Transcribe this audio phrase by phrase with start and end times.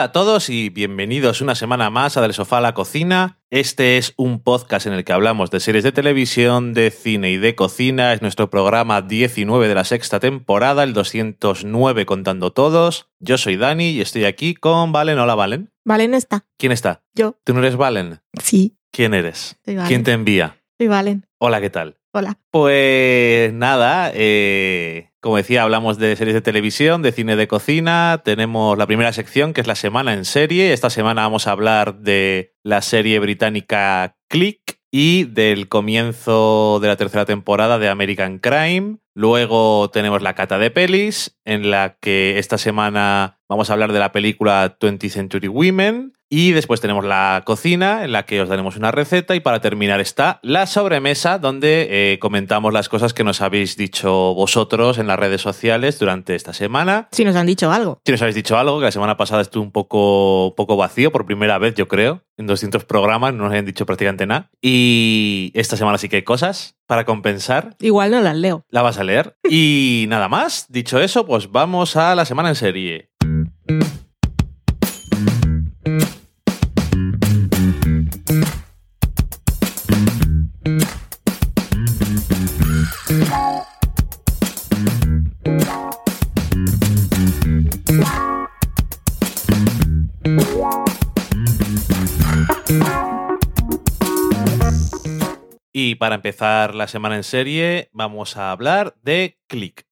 [0.00, 3.38] Hola a todos y bienvenidos una semana más a Del Sofá a la Cocina.
[3.50, 7.36] Este es un podcast en el que hablamos de series de televisión, de cine y
[7.36, 8.14] de cocina.
[8.14, 13.10] Es nuestro programa 19 de la sexta temporada, el 209 contando todos.
[13.18, 15.18] Yo soy Dani y estoy aquí con Valen.
[15.18, 15.70] Hola, Valen.
[15.84, 16.46] Valen está.
[16.56, 17.02] ¿Quién está?
[17.12, 17.36] Yo.
[17.44, 18.22] ¿Tú no eres Valen?
[18.42, 19.58] Sí, ¿Quién eres?
[19.66, 19.88] soy Valen.
[19.88, 20.62] ¿Quién te envía?
[20.78, 21.26] Soy Valen.
[21.36, 21.98] Hola, ¿qué tal?
[22.14, 22.38] Hola.
[22.50, 28.22] Pues nada, eh, como decía, hablamos de series de televisión, de cine de cocina.
[28.24, 30.72] Tenemos la primera sección, que es la semana en serie.
[30.72, 36.96] Esta semana vamos a hablar de la serie británica Click y del comienzo de la
[36.96, 38.96] tercera temporada de American Crime.
[39.14, 43.98] Luego tenemos la cata de pelis, en la que esta semana vamos a hablar de
[43.98, 46.14] la película 20th Century Women.
[46.32, 49.34] Y después tenemos la cocina, en la que os daremos una receta.
[49.34, 54.32] Y para terminar está la sobremesa, donde eh, comentamos las cosas que nos habéis dicho
[54.34, 57.08] vosotros en las redes sociales durante esta semana.
[57.10, 58.00] Si nos han dicho algo.
[58.04, 61.26] Si nos habéis dicho algo, que la semana pasada estuvo un poco, poco vacío, por
[61.26, 62.22] primera vez, yo creo.
[62.36, 64.50] En 200 programas no nos habían dicho prácticamente nada.
[64.62, 67.74] Y esta semana sí que hay cosas para compensar.
[67.80, 68.64] Igual no las leo.
[68.70, 69.34] La vas a leer.
[69.48, 70.66] Y nada más.
[70.68, 73.10] Dicho eso, pues vamos a la semana en serie.
[95.90, 99.84] Y para empezar la semana en serie, vamos a hablar de Click.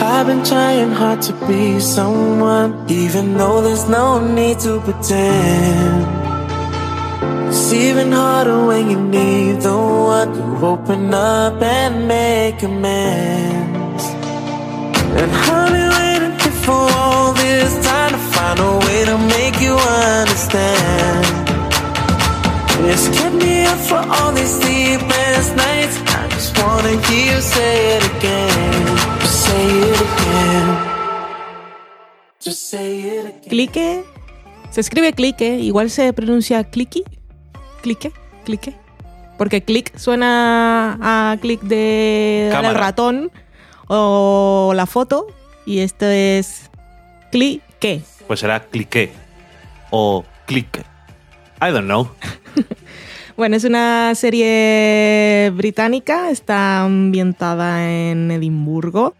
[0.00, 6.06] I've been trying hard to be someone, even though there's no need to pretend.
[7.48, 13.83] It's even harder when you need the one to open up and make amends.
[15.16, 19.60] And I've been waiting here for all this time to find a way to make
[19.60, 21.24] you understand.
[22.90, 25.96] It's kept me up for all these sleepless nights.
[26.18, 28.84] I just wanna hear you say it again.
[29.20, 30.66] Just say it again.
[32.40, 33.48] Just say it again.
[33.48, 34.04] Clique.
[34.70, 35.60] Se escribe clique.
[35.60, 37.04] Igual se pronuncia clicky.
[37.82, 38.12] Clique.
[38.44, 38.74] Clique.
[39.38, 43.30] Porque click suena a clic de al ratón
[43.88, 45.26] o la foto.
[45.66, 46.70] Y esto es
[47.30, 48.02] clique.
[48.26, 49.12] Pues será cliqué
[49.90, 50.84] o click.
[51.60, 52.08] I don't know.
[53.36, 59.16] Bueno, es una serie británica, está ambientada en Edimburgo.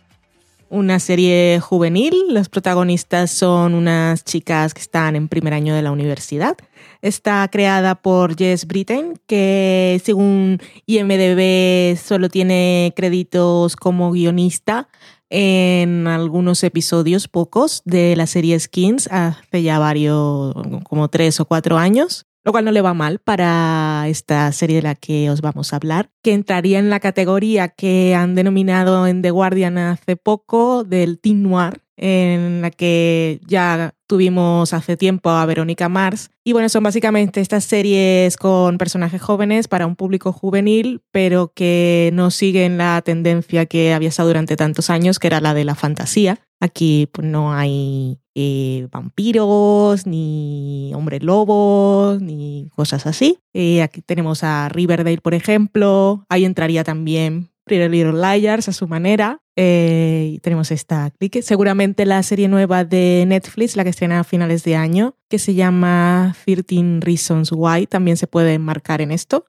[0.74, 5.92] Una serie juvenil, los protagonistas son unas chicas que están en primer año de la
[5.92, 6.56] universidad.
[7.00, 14.88] Está creada por Jess Brittain, que según IMDB solo tiene créditos como guionista
[15.30, 21.78] en algunos episodios, pocos, de la serie Skins, hace ya varios, como tres o cuatro
[21.78, 25.72] años lo cual no le va mal para esta serie de la que os vamos
[25.72, 30.84] a hablar, que entraría en la categoría que han denominado en The Guardian hace poco
[30.84, 36.31] del Teen Noir, en la que ya tuvimos hace tiempo a Verónica Mars.
[36.43, 42.10] Y bueno, son básicamente estas series con personajes jóvenes para un público juvenil, pero que
[42.12, 45.75] no siguen la tendencia que había estado durante tantos años, que era la de la
[45.75, 46.41] fantasía.
[46.60, 53.39] Aquí pues, no hay eh, vampiros, ni hombres lobos, ni cosas así.
[53.53, 56.27] Eh, aquí tenemos a Riverdale, por ejemplo.
[56.28, 59.41] Ahí entraría también Pretty Little Liars a su manera.
[59.57, 61.43] Eh, y tenemos esta clique.
[61.43, 65.55] Seguramente la serie nueva de Netflix, la que estrena a finales de año, que se
[65.55, 69.47] llama 13 Reasons Why, también se puede enmarcar en esto.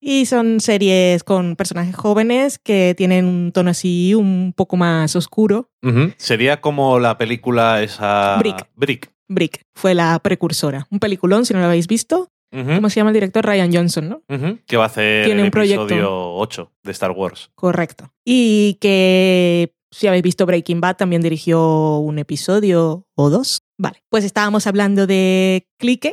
[0.00, 5.70] Y son series con personajes jóvenes que tienen un tono así un poco más oscuro.
[6.16, 8.36] Sería como la película esa...
[8.38, 8.68] Brick.
[8.74, 9.10] Brick.
[9.28, 10.86] Brick fue la precursora.
[10.90, 12.30] Un peliculón, si no lo habéis visto.
[12.76, 13.44] ¿Cómo se llama el director?
[13.44, 14.22] Ryan Johnson, ¿no?
[14.66, 15.84] Que va a hacer Tiene el un proyecto.
[15.84, 17.50] episodio 8 de Star Wars.
[17.54, 18.12] Correcto.
[18.24, 23.62] Y que si habéis visto Breaking Bad también dirigió un episodio o dos.
[23.78, 26.12] Vale, pues estábamos hablando de Clique,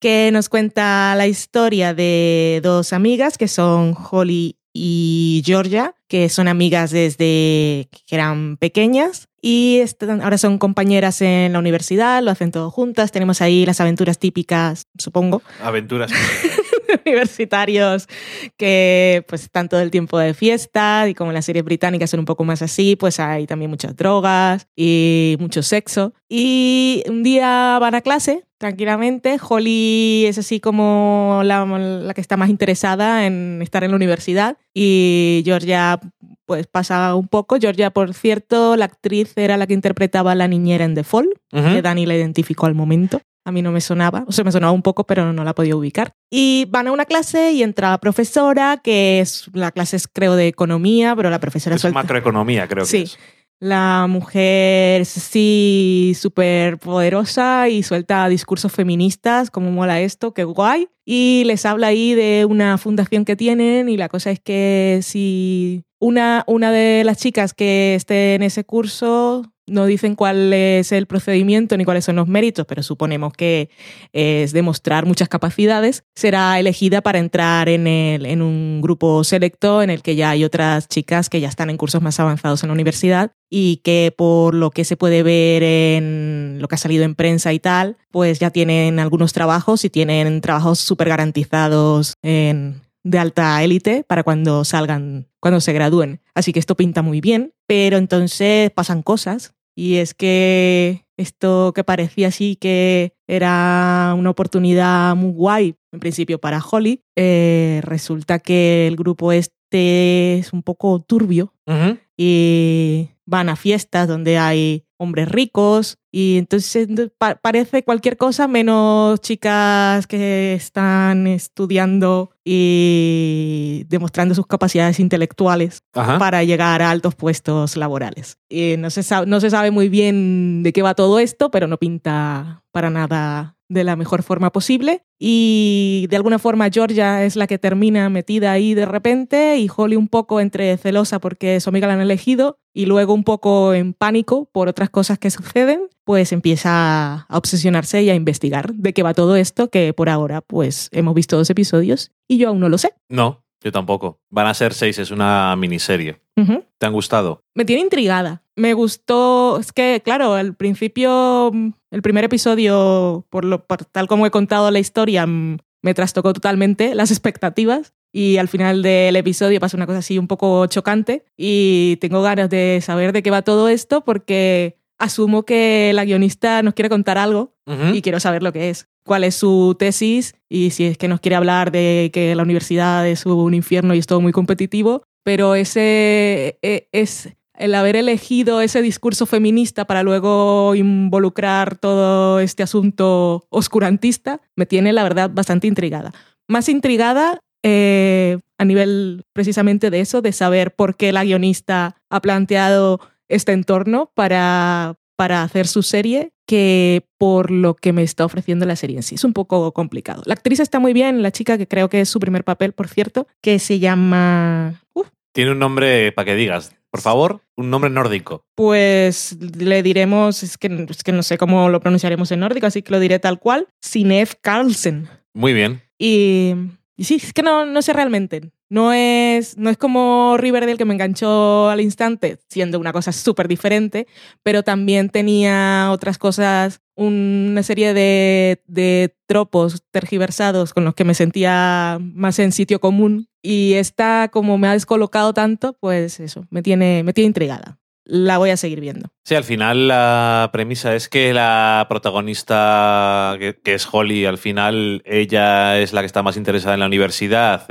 [0.00, 6.48] que nos cuenta la historia de dos amigas que son Holly y Georgia, que son
[6.48, 12.50] amigas desde que eran pequeñas y están- ahora son compañeras en la universidad, lo hacen
[12.50, 16.10] todo juntas, tenemos ahí las aventuras típicas, supongo, Aventuras.
[17.06, 18.08] universitarios
[18.56, 22.26] que pues están todo el tiempo de fiesta y como las series británicas son un
[22.26, 26.12] poco más así, pues hay también muchas drogas y mucho sexo.
[26.28, 29.38] Y un día van a clase tranquilamente.
[29.40, 34.58] Holly es así como la, la, que está más interesada en estar en la universidad
[34.74, 36.00] y Georgia
[36.48, 37.58] pues pasa un poco.
[37.60, 41.28] Georgia, por cierto, la actriz era la que interpretaba a la niñera en The Fall,
[41.52, 41.74] uh -huh.
[41.74, 43.20] que Dani la identificó al momento.
[43.48, 45.74] A mí no me sonaba, o sea, me sonaba un poco, pero no la podía
[45.74, 46.12] ubicar.
[46.30, 50.36] Y van a una clase y entra la profesora, que es, la clase es creo
[50.36, 51.98] de economía, pero la profesora es suelta...
[51.98, 52.98] macroeconomía, creo sí.
[52.98, 53.18] que es.
[53.58, 60.88] La mujer es así súper poderosa y suelta discursos feministas, como mola esto, qué guay.
[61.06, 65.84] Y les habla ahí de una fundación que tienen y la cosa es que si
[65.98, 71.06] una, una de las chicas que esté en ese curso no dicen cuál es el
[71.06, 73.70] procedimiento ni cuáles son los méritos, pero suponemos que
[74.12, 79.90] es demostrar muchas capacidades, será elegida para entrar en, el, en un grupo selecto en
[79.90, 82.74] el que ya hay otras chicas que ya están en cursos más avanzados en la
[82.74, 87.14] universidad y que por lo que se puede ver en lo que ha salido en
[87.14, 93.18] prensa y tal, pues ya tienen algunos trabajos y tienen trabajos súper garantizados en, de
[93.18, 96.20] alta élite para cuando salgan, cuando se gradúen.
[96.34, 101.84] Así que esto pinta muy bien, pero entonces pasan cosas y es que esto que
[101.84, 108.88] parecía así que era una oportunidad muy guay en principio para Holly, eh, resulta que
[108.88, 111.98] el grupo este es un poco turbio Uh -huh.
[112.16, 119.20] y van a fiestas donde hay hombres ricos y entonces pa parece cualquier cosa menos
[119.20, 126.18] chicas que están estudiando y demostrando sus capacidades intelectuales Ajá.
[126.18, 128.36] para llegar a altos puestos laborales.
[128.48, 131.76] Y no se, no se sabe muy bien de qué va todo esto, pero no
[131.76, 135.04] pinta para nada de la mejor forma posible.
[135.18, 139.96] Y de alguna forma Georgia es la que termina metida ahí de repente y Holly
[139.96, 143.94] un poco entre celosa porque su amiga la han elegido y luego un poco en
[143.94, 149.02] pánico por otras cosas que suceden, pues empieza a obsesionarse y a investigar de qué
[149.02, 152.70] va todo esto, que por ahora pues hemos visto dos episodios y yo aún no
[152.70, 152.94] lo sé.
[153.10, 154.18] No, yo tampoco.
[154.30, 156.22] Van a ser seis, es una miniserie.
[156.36, 156.64] Uh -huh.
[156.78, 157.42] ¿Te han gustado?
[157.54, 158.42] Me tiene intrigada.
[158.56, 161.52] Me gustó, es que claro, al principio,
[161.90, 166.94] el primer episodio, por, lo, por tal como he contado la historia, me trastocó totalmente
[166.94, 171.96] las expectativas y al final del episodio pasa una cosa así un poco chocante y
[172.00, 176.74] tengo ganas de saber de qué va todo esto porque asumo que la guionista nos
[176.74, 177.94] quiere contar algo Uh -huh.
[177.94, 181.20] y quiero saber lo que es, cuál es su tesis y si es que nos
[181.20, 185.54] quiere hablar de que la universidad es un infierno y es todo muy competitivo, pero
[185.54, 187.28] ese e, es
[187.58, 194.94] el haber elegido ese discurso feminista para luego involucrar todo este asunto oscurantista me tiene
[194.94, 196.14] la verdad bastante intrigada.
[196.48, 202.20] Más intrigada eh, a nivel precisamente de eso, de saber por qué la guionista ha
[202.22, 208.64] planteado este entorno para, para hacer su serie que por lo que me está ofreciendo
[208.64, 209.16] la serie en sí.
[209.16, 210.22] Es un poco complicado.
[210.24, 212.88] La actriz está muy bien, la chica que creo que es su primer papel, por
[212.88, 214.82] cierto, que se llama...
[214.94, 218.46] Uh, Tiene un nombre para que digas, por favor, un nombre nórdico.
[218.54, 222.80] Pues le diremos, es que, es que no sé cómo lo pronunciaremos en nórdico, así
[222.80, 225.08] que lo diré tal cual, Sinef Carlsen.
[225.34, 225.82] Muy bien.
[225.98, 226.54] Y,
[226.98, 228.50] y sí, es que no, no sé realmente.
[228.68, 233.46] No es, no es como Riverdale que me enganchó al instante, siendo una cosa súper
[233.46, 234.08] diferente,
[234.42, 241.14] pero también tenía otras cosas, una serie de, de tropos tergiversados con los que me
[241.14, 243.28] sentía más en sitio común.
[243.42, 248.38] Y esta, como me ha descolocado tanto, pues eso, me tiene, me tiene intrigada la
[248.38, 249.10] voy a seguir viendo.
[249.22, 255.78] Sí, al final la premisa es que la protagonista, que, es Holly, al final ella
[255.78, 257.66] es la que está más interesada en la universidad,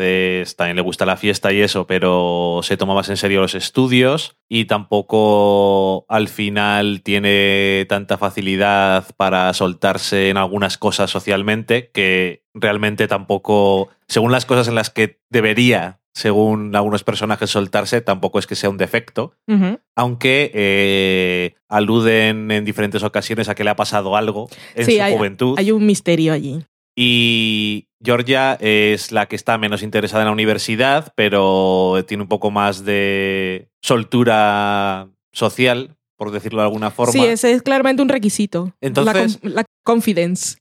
[0.55, 4.37] también le gusta la fiesta y eso, pero se toma más en serio los estudios
[4.47, 13.07] y tampoco al final tiene tanta facilidad para soltarse en algunas cosas socialmente que realmente
[13.07, 18.55] tampoco, según las cosas en las que debería según algunos personajes, soltarse tampoco es que
[18.55, 19.79] sea un defecto, uh -huh.
[19.95, 25.03] aunque eh, aluden en diferentes ocasiones a que le ha pasado algo en sí, su
[25.03, 25.55] hay, juventud.
[25.59, 26.65] Hay un misterio allí.
[26.95, 32.49] Y Georgia es la que está menos interesada en la universidad, pero tiene un poco
[32.49, 37.13] más de soltura social, por decirlo de alguna forma.
[37.13, 38.73] Sí, ese es claramente un requisito.
[38.81, 40.57] Entonces, la, la confidence.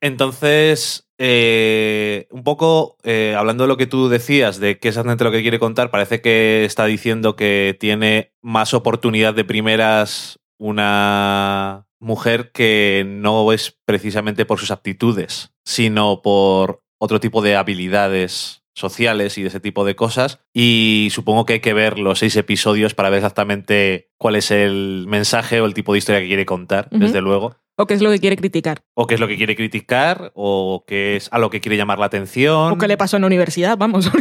[0.00, 5.24] Entonces, eh, un poco eh, hablando de lo que tú decías, de qué es exactamente
[5.24, 11.86] lo que quiere contar, parece que está diciendo que tiene más oportunidad de primeras una
[11.98, 19.36] mujer que no es precisamente por sus aptitudes, sino por otro tipo de habilidades sociales
[19.36, 20.40] y de ese tipo de cosas.
[20.54, 25.04] Y supongo que hay que ver los seis episodios para ver exactamente cuál es el
[25.06, 27.56] mensaje o el tipo de historia que quiere contar, desde luego.
[27.80, 28.82] O qué es lo que quiere criticar.
[28.94, 31.98] O qué es lo que quiere criticar, o qué es a lo que quiere llamar
[31.98, 32.72] la atención.
[32.72, 34.10] O qué le pasó en la universidad, vamos.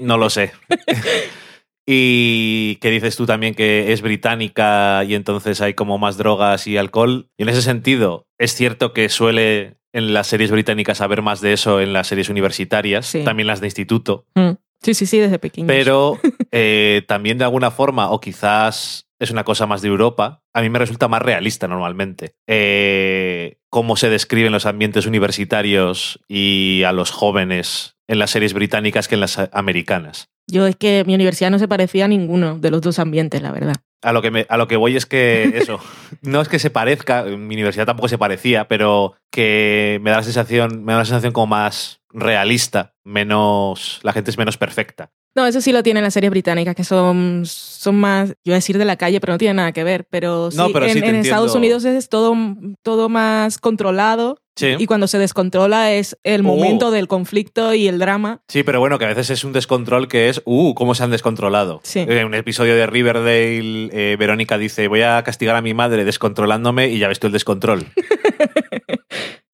[0.00, 0.52] No lo sé.
[1.86, 6.76] y que dices tú también que es británica y entonces hay como más drogas y
[6.76, 7.28] alcohol.
[7.38, 11.52] Y en ese sentido, es cierto que suele en las series británicas haber más de
[11.52, 13.24] eso en las series universitarias, Sí.
[13.24, 14.26] también las de instituto.
[14.34, 14.50] Mm.
[14.82, 15.66] sí, sí, sí, desde pequeño.
[15.66, 16.18] Pero
[16.50, 20.68] eh, también de alguna forma, o quizás es una cosa más de Europa, a mí
[20.68, 22.34] me resulta más realista normalmente.
[22.46, 29.08] Eh, cómo se describen los ambientes universitarios y a los jóvenes en las series británicas
[29.08, 30.28] que en las americanas.
[30.48, 33.50] Yo es que mi universidad no se parecía a ninguno de los dos ambientes, la
[33.52, 33.74] verdad.
[34.02, 35.80] A lo, que me- a lo que voy es que eso,
[36.22, 40.22] no es que se parezca, mi universidad tampoco se parecía, pero que me da la
[40.22, 45.10] sensación, me da una sensación como más realista, menos, la gente es menos perfecta.
[45.36, 48.58] No, eso sí lo tienen las series británicas, que son, son más, yo iba a
[48.58, 50.06] decir de la calle, pero no tiene nada que ver.
[50.08, 51.54] Pero sí, No, pero en, sí te en Estados.
[51.54, 52.34] Unidos es todo,
[52.82, 54.74] todo más controlado Sí.
[54.78, 56.44] y cuando se descontrola es el Oh.
[56.44, 58.40] momento del conflicto y el drama.
[58.48, 61.10] Sí, pero bueno, que a veces es un descontrol que es, uh, cómo se han
[61.10, 61.80] descontrolado.
[61.84, 61.98] Sí.
[62.08, 66.88] En un episodio de Riverdale, eh, Verónica dice, voy a castigar a mi madre descontrolándome
[66.88, 67.84] y ya ves tú el descontrol.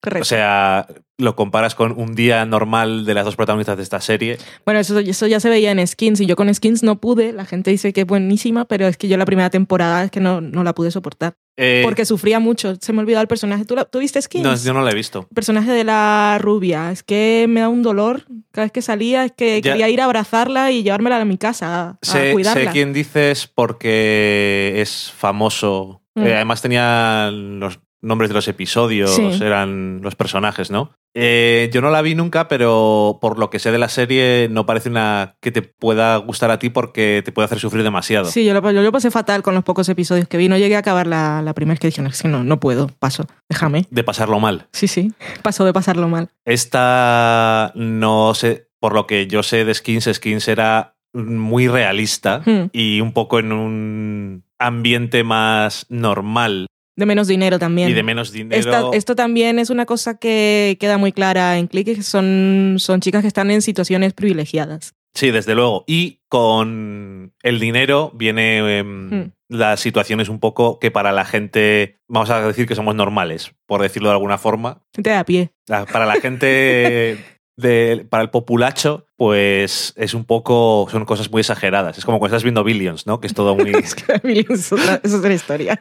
[0.02, 0.23] Correcto.
[0.23, 4.37] O sea, lo comparas con un día normal de las dos protagonistas de esta serie.
[4.64, 7.32] bueno, eso, eso ya se veía en Skins y yo con Skins no pude.
[7.32, 10.18] La gente dice que es buenísima, pero es que yo la primera temporada es que
[10.18, 11.35] no, no la pude soportar.
[11.56, 12.75] Eh, Porque sufría mucho.
[12.80, 13.64] Se me olvidó el personaje.
[13.64, 14.42] ¿Tú, la- ¿tú viste Skins?
[14.42, 15.21] no, yo no la he visto.
[15.30, 16.90] El personaje de la rubia.
[16.90, 19.25] Es que me da un dolor cada vez que salía.
[19.26, 19.73] Es que Ya.
[19.73, 22.64] quería ir a abrazarla y llevármela a mi casa a, a Sé, cuidarla.
[22.64, 26.02] sé quién dices porque es famoso.
[26.14, 26.26] Mm.
[26.26, 29.30] Eh, además tenía los nombres de los episodios, Sí.
[29.42, 30.90] eran los personajes, ¿no?
[31.14, 34.64] Eh, yo no la vi nunca, pero por lo que sé de la serie, no
[34.66, 38.25] parece una que te pueda gustar a ti porque te puede hacer sufrir demasiado.
[38.25, 40.49] Sí, yo lo, yo lo pasé fatal con los pocos episodios que vi.
[40.49, 42.88] No llegué a acabar la, la primera que dije, no, es que no, no puedo,
[42.99, 43.87] paso, déjame.
[43.90, 44.68] De pasarlo mal.
[44.73, 46.28] Sí, sí, paso de pasarlo mal.
[46.47, 52.71] Esta, no sé, por lo que yo sé de Skins, Skins era muy realista Hmm.
[52.73, 57.88] y un poco en un ambiente más normal De menos dinero también.
[57.88, 58.58] y de menos dinero.
[58.61, 63.00] Esta- esto también es una cosa que queda muy clara en Click, que son, son
[63.00, 64.94] chicas que están en situaciones privilegiadas.
[65.14, 65.84] Sí, desde luego.
[65.87, 69.30] Y con el dinero viene em, Hmm.
[69.49, 73.82] las situaciones un poco que para la gente, vamos a decir que somos normales, por
[73.82, 74.82] decirlo de alguna forma.
[74.94, 75.50] Gente de a pie.
[75.68, 77.18] La- Para la gente,
[77.56, 81.99] de, para el populacho, pues es un poco, son cosas muy exageradas.
[81.99, 83.21] Es como cuando estás viendo Billions, ¿no?
[83.21, 83.71] Que es todo muy...
[83.75, 85.80] Es que Billions es otra, es otra historia.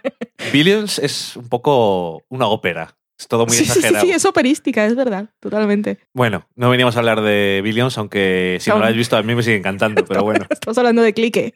[0.52, 2.98] Billions es un poco una ópera.
[3.18, 4.06] Es todo muy sí, sí, sí, exagerado.
[4.06, 6.00] sí, es operística, es verdad, totalmente.
[6.12, 9.36] Bueno, no veníamos a hablar de Billions, aunque si no lo habéis visto a mí
[9.36, 10.46] me sigue encantando, pero bueno.
[10.50, 11.54] Estamos hablando de clique.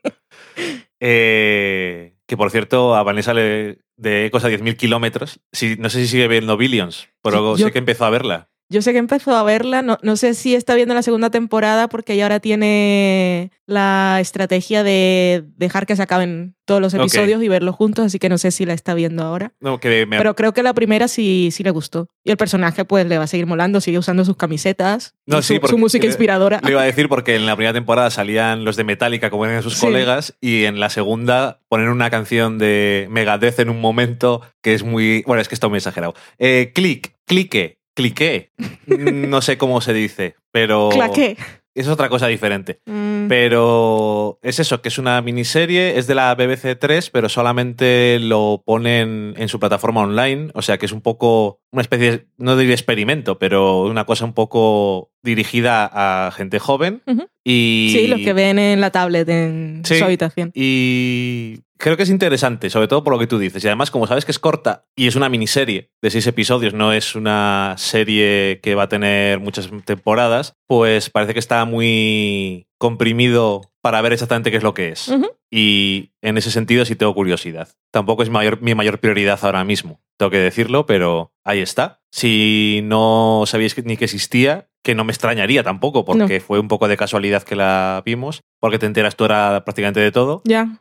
[1.00, 5.40] Eh, que por cierto, a Vanessa le de Ecos a 10.000 kilómetros.
[5.52, 8.50] Sí, no sé si sigue viendo Billions, pero Sí, yo- sé que empezó a verla.
[8.68, 11.88] Yo sé que empezó a verla, no, no sé si está viendo la segunda temporada
[11.88, 17.48] porque ella ahora tiene la estrategia de dejar que se acaben todos los episodios y
[17.48, 19.54] verlos juntos, así que no sé si la está viendo ahora.
[19.60, 22.08] No, que me- Pero creo que la primera sí, sí le gustó.
[22.24, 25.54] Y el personaje pues le va a seguir molando, sigue usando sus camisetas, No, su,
[25.54, 26.60] sí, su música le- inspiradora.
[26.64, 29.62] Lo iba a decir porque en la primera temporada salían los de Metallica como eran
[29.62, 29.82] sus Sí.
[29.86, 34.84] colegas y en la segunda ponen una canción de Megadeth en un momento que es
[34.84, 35.22] muy...
[35.28, 36.16] Bueno, es que está muy exagerado.
[36.40, 38.52] Eh, clic, clique, cliqué.
[38.88, 40.90] No sé cómo se dice, pero...
[40.90, 41.38] Claqué.
[41.74, 42.80] Es otra cosa diferente.
[42.86, 48.18] Mm, Pero es eso, que es una miniserie, es de la BBC 3, pero solamente
[48.22, 52.26] lo ponen en su plataforma online, o sea que es un poco una especie, de,
[52.38, 57.02] no diría experimento, pero una cosa un poco dirigida a gente joven.
[57.44, 59.98] Y, Sí, los que ven en la tablet en Sí.
[60.00, 60.52] su habitación.
[60.56, 63.62] Y creo que es interesante, sobre todo por lo que tú dices.
[63.64, 66.94] Y además, como sabes que es corta y es una miniserie de seis episodios, no
[66.94, 73.62] es una serie que va a tener muchas temporadas, pues parece que está muy comprimido
[73.82, 75.14] para ver exactamente qué es lo que es.
[75.52, 77.70] Y en ese sentido sí tengo curiosidad.
[77.92, 82.02] Tampoco es mayor, mi mayor prioridad ahora mismo, tengo que decirlo, pero ahí está.
[82.12, 86.68] Si no sabíais que- ni que existía, que no me extrañaría tampoco, porque fue un
[86.68, 90.78] poco de casualidad que la vimos, porque te enteras tú ahora prácticamente de todo, Ya.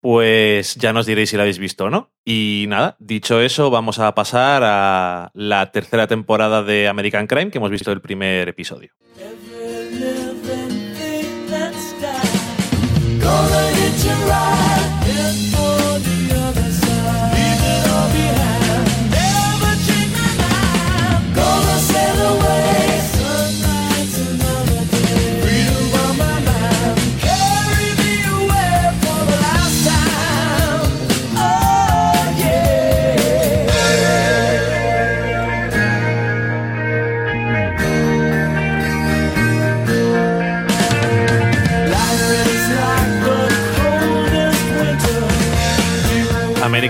[0.00, 2.10] pues ya nos diréis si la habéis visto o no.
[2.24, 7.58] Y nada, dicho eso, vamos a pasar a la tercera temporada de American Crime, que
[7.58, 8.92] hemos visto el primer episodio.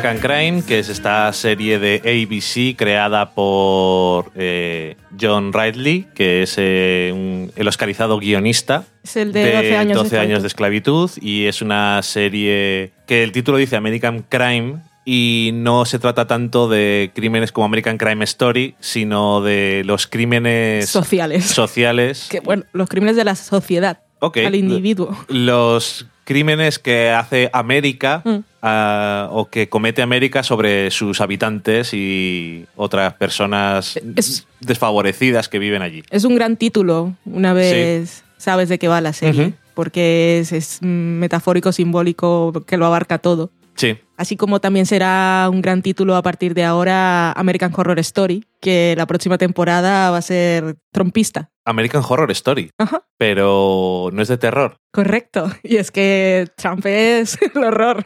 [0.05, 6.55] American Crime, que es esta serie de ABC creada por eh, John Ridley, que es
[6.59, 9.97] eh, un- el oscarizado guionista Es el de 12 años.
[9.99, 11.09] 12 años de esclavitud.
[11.21, 16.69] y es una serie que el título dice American Crime y no se trata tanto
[16.69, 21.45] de crímenes como American Crime Story, sino de los crímenes Sociales.
[21.47, 22.27] sociales.
[22.29, 24.01] que, bueno, los crímenes de la sociedad.
[24.19, 24.39] Ok.
[24.39, 25.17] Al individuo.
[25.29, 28.39] Los crímenes que hace América Mm.
[28.63, 35.83] ah, o que comete América sobre sus habitantes y otras personas Es- desfavorecidas que viven
[35.83, 36.03] allí.
[36.11, 39.55] Es un gran título, una vez sabes de qué va la serie.
[39.75, 43.51] Porque es, es metafórico, simbólico, que lo abarca todo.
[43.75, 48.45] Sí, Así como también será un gran título a partir de ahora American Horror Story,
[48.63, 51.51] que la próxima temporada va a ser trompista.
[51.65, 54.77] American Horror Story, Ajá, pero no es de terror.
[54.93, 55.51] correcto.
[55.63, 58.05] Y es que Trump es el horror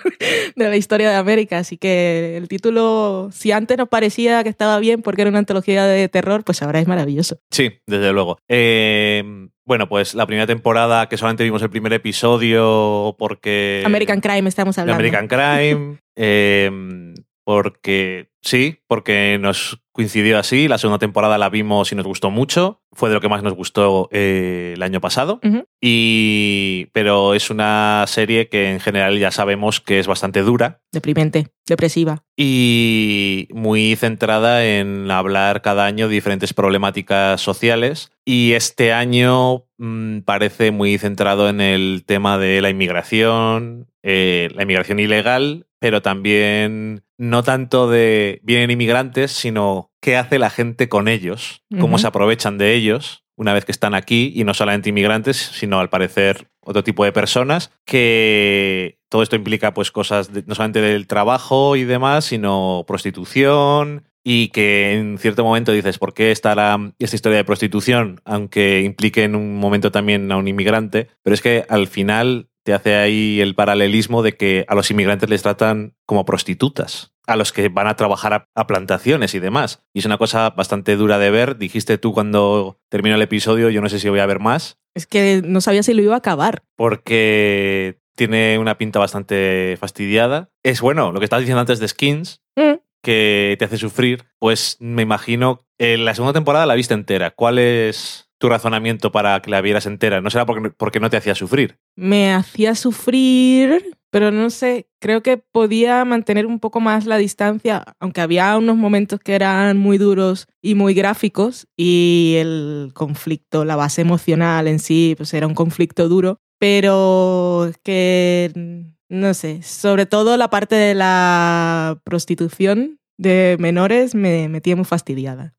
[0.56, 4.78] de la historia de América, así que el título, si antes nos parecía que estaba
[4.78, 7.38] bien porque era una antología de terror, pues ahora es maravilloso.
[7.50, 8.38] Sí, desde luego.
[8.48, 13.82] Eh, bueno, pues la primera temporada que solamente vimos el primer episodio porque...
[13.84, 15.02] American Crime estamos hablando.
[15.02, 15.98] American Crime.
[16.16, 17.14] eh,
[17.46, 20.66] porque sí, porque nos coincidió así.
[20.66, 22.82] La segunda temporada la vimos y nos gustó mucho.
[22.90, 25.38] Fue de lo que más nos gustó eh, el año pasado.
[25.80, 31.46] Y, pero es una serie que en general ya sabemos que es bastante dura Deprimente,
[31.68, 32.24] depresiva.
[32.36, 38.10] y muy centrada en hablar cada año de diferentes problemáticas sociales.
[38.24, 44.64] Y este año mm, parece muy centrado en el tema de la inmigración, eh, la
[44.64, 51.08] inmigración ilegal, pero también no tanto de vienen inmigrantes, sino qué hace la gente con
[51.08, 55.36] ellos, cómo se aprovechan de ellos una vez que están aquí y no solamente inmigrantes,
[55.36, 60.54] sino al parecer otro tipo de personas que todo esto implica pues cosas de- no
[60.54, 66.32] solamente del trabajo y demás, sino prostitución y que en cierto momento dices, ¿por qué
[66.32, 68.20] estará esta historia de prostitución?
[68.24, 72.74] Aunque implique en un momento también a un inmigrante, pero es que al final te
[72.74, 77.52] hace ahí el paralelismo de que a los inmigrantes les tratan como prostitutas, a los
[77.52, 79.84] que van a trabajar a, a plantaciones y demás.
[79.94, 81.56] Y es una cosa bastante dura de ver.
[81.58, 85.06] Dijiste tú cuando terminó el episodio, yo no sé si voy a ver más, Es
[85.06, 86.62] que no sabía si lo iba a acabar.
[87.10, 90.50] porque tiene una pinta bastante fastidiada.
[90.62, 92.78] Es bueno, lo que estabas diciendo antes de Skins, Mm.
[93.02, 97.30] que te hace sufrir, pues me imagino, en la segunda temporada la viste entera.
[97.30, 100.20] ¿Cuál es tu razonamiento para que la vieras entera?
[100.20, 101.78] No será porque, porque no te hacía sufrir.
[101.96, 107.84] Me hacía sufrir, pero no sé, creo que podía mantener un poco más la distancia,
[108.00, 113.76] aunque había unos momentos que eran muy duros y muy gráficos y el conflicto, la
[113.76, 120.36] base emocional en sí, pues era un conflicto duro, pero que, no sé, sobre todo
[120.36, 125.54] la parte de la prostitución de menores me metía muy fastidiada,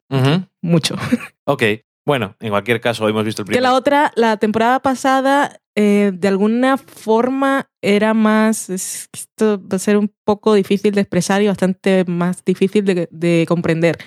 [0.61, 0.95] mucho.
[1.49, 1.63] Ok.
[2.07, 3.63] Bueno, en cualquier caso, hemos visto el Que primer...
[3.63, 8.69] la otra, la temporada pasada, eh, de alguna forma era más.
[8.69, 12.85] es que esto va a ser un poco difícil de expresar y bastante más difícil
[12.85, 13.97] de, de comprender.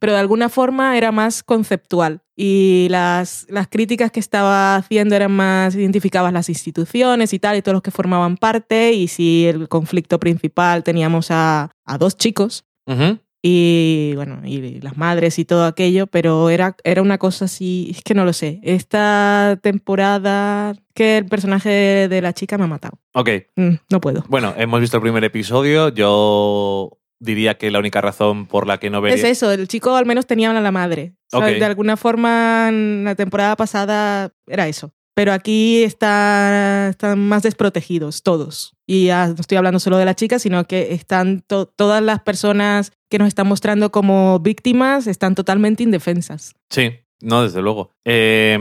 [0.00, 2.22] Pero de alguna forma era más conceptual.
[2.36, 5.76] Y las, las críticas que estaba haciendo eran más.
[5.76, 8.92] identificabas las instituciones y tal, y todos los que formaban parte.
[8.94, 13.18] Y si el conflicto principal teníamos a, a dos chicos, Ujú.
[13.46, 18.02] Y bueno, y las madres y todo aquello, pero era, era una cosa así, es
[18.02, 18.58] que no lo sé.
[18.62, 22.98] Esta temporada que el personaje de la chica me ha matado.
[23.12, 23.28] Ok.
[23.56, 24.24] Mm, no puedo.
[24.28, 25.90] Bueno, hemos visto el primer episodio.
[25.90, 29.16] Yo diría que la única razón por la que no vería...
[29.16, 31.12] Es eso, el chico al menos tenía a la madre.
[31.30, 34.94] De alguna forma, en la temporada pasada era eso.
[35.14, 38.74] Pero aquí está- están más desprotegidos todos.
[38.86, 42.20] Y ya no estoy hablando solo de la chica, sino que están to- todas las
[42.20, 46.54] personas que nos están mostrando como víctimas están totalmente indefensas.
[46.70, 47.92] Sí, no, desde luego.
[48.04, 48.58] Eh,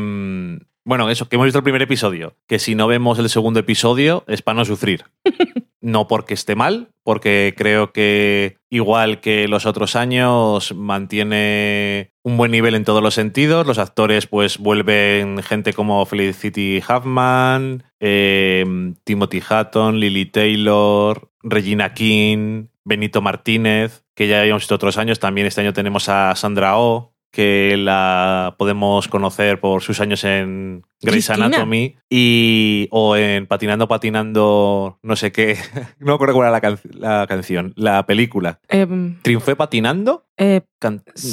[0.85, 2.35] bueno, eso, que hemos visto el primer episodio.
[2.47, 5.05] Que si no vemos el segundo episodio es para no sufrir.
[5.83, 12.51] No porque esté mal, porque creo que igual que los otros años mantiene un buen
[12.51, 13.67] nivel en todos los sentidos.
[13.67, 18.65] Los actores pues vuelven gente como Felicity Huffman, eh,
[19.03, 25.19] Timothy Hatton, Lily Taylor, Regina King, Benito Martínez, que ya habíamos visto otros años.
[25.19, 30.83] También este año tenemos a Sandra Oh, que la podemos conocer por sus años en
[31.01, 31.47] Grey's Cristina.
[31.47, 35.57] Anatomy y o en Patinando, Patinando, no sé qué.
[35.99, 38.59] No me acuerdo cuál era la, can- la canción, la película.
[38.69, 40.27] Em, ¿Triunfé patinando?
[40.37, 40.61] eh,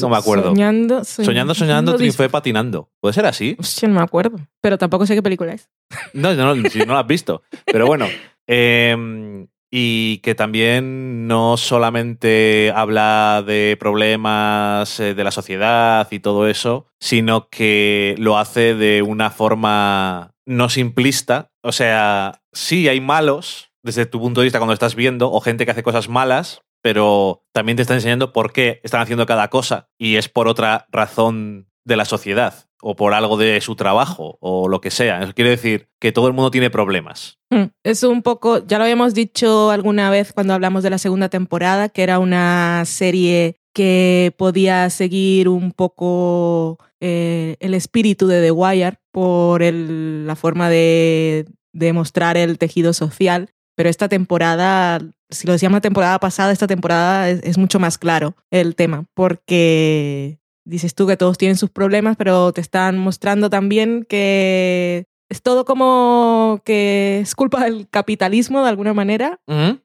[0.00, 0.48] no me acuerdo.
[0.50, 2.88] Soñando, Soñando, soñando, triunfé patinando.
[3.00, 3.56] ¿Puede ser así?
[3.58, 4.38] Hostia, no me acuerdo.
[4.62, 5.68] Pero tampoco sé qué película es.
[6.14, 7.42] No, no, si no la has visto.
[7.66, 8.06] Pero bueno,
[8.46, 8.96] eh,
[9.70, 16.86] y que también no solamente habla de problemas eh, de la sociedad y todo eso,
[16.98, 21.52] sino que lo hace de una forma no simplista.
[21.62, 25.64] O sea, sí hay malos desde tu punto de vista cuando estás viendo, o gente
[25.64, 29.88] que hace cosas malas, pero también te está enseñando por qué están haciendo cada cosa
[29.98, 34.68] y es por otra razón de la sociedad o por algo de su trabajo o
[34.68, 35.22] lo que sea.
[35.22, 37.38] Eso quiere decir que todo el mundo tiene problemas.
[37.50, 41.28] Mm, Es un poco, ya lo habíamos dicho alguna vez cuando hablamos de la segunda
[41.28, 48.50] temporada, que era una serie que podía seguir un poco eh, el espíritu de The
[48.50, 51.46] Wire por el- la forma de,
[51.94, 57.30] mostrar el tejido social, pero esta temporada, si lo decíamos la temporada pasada, esta temporada
[57.30, 62.16] es, es mucho más claro el tema, porque dices tú que todos tienen sus problemas,
[62.16, 68.68] pero te están mostrando también que es todo como que es culpa del capitalismo de
[68.68, 69.40] alguna manera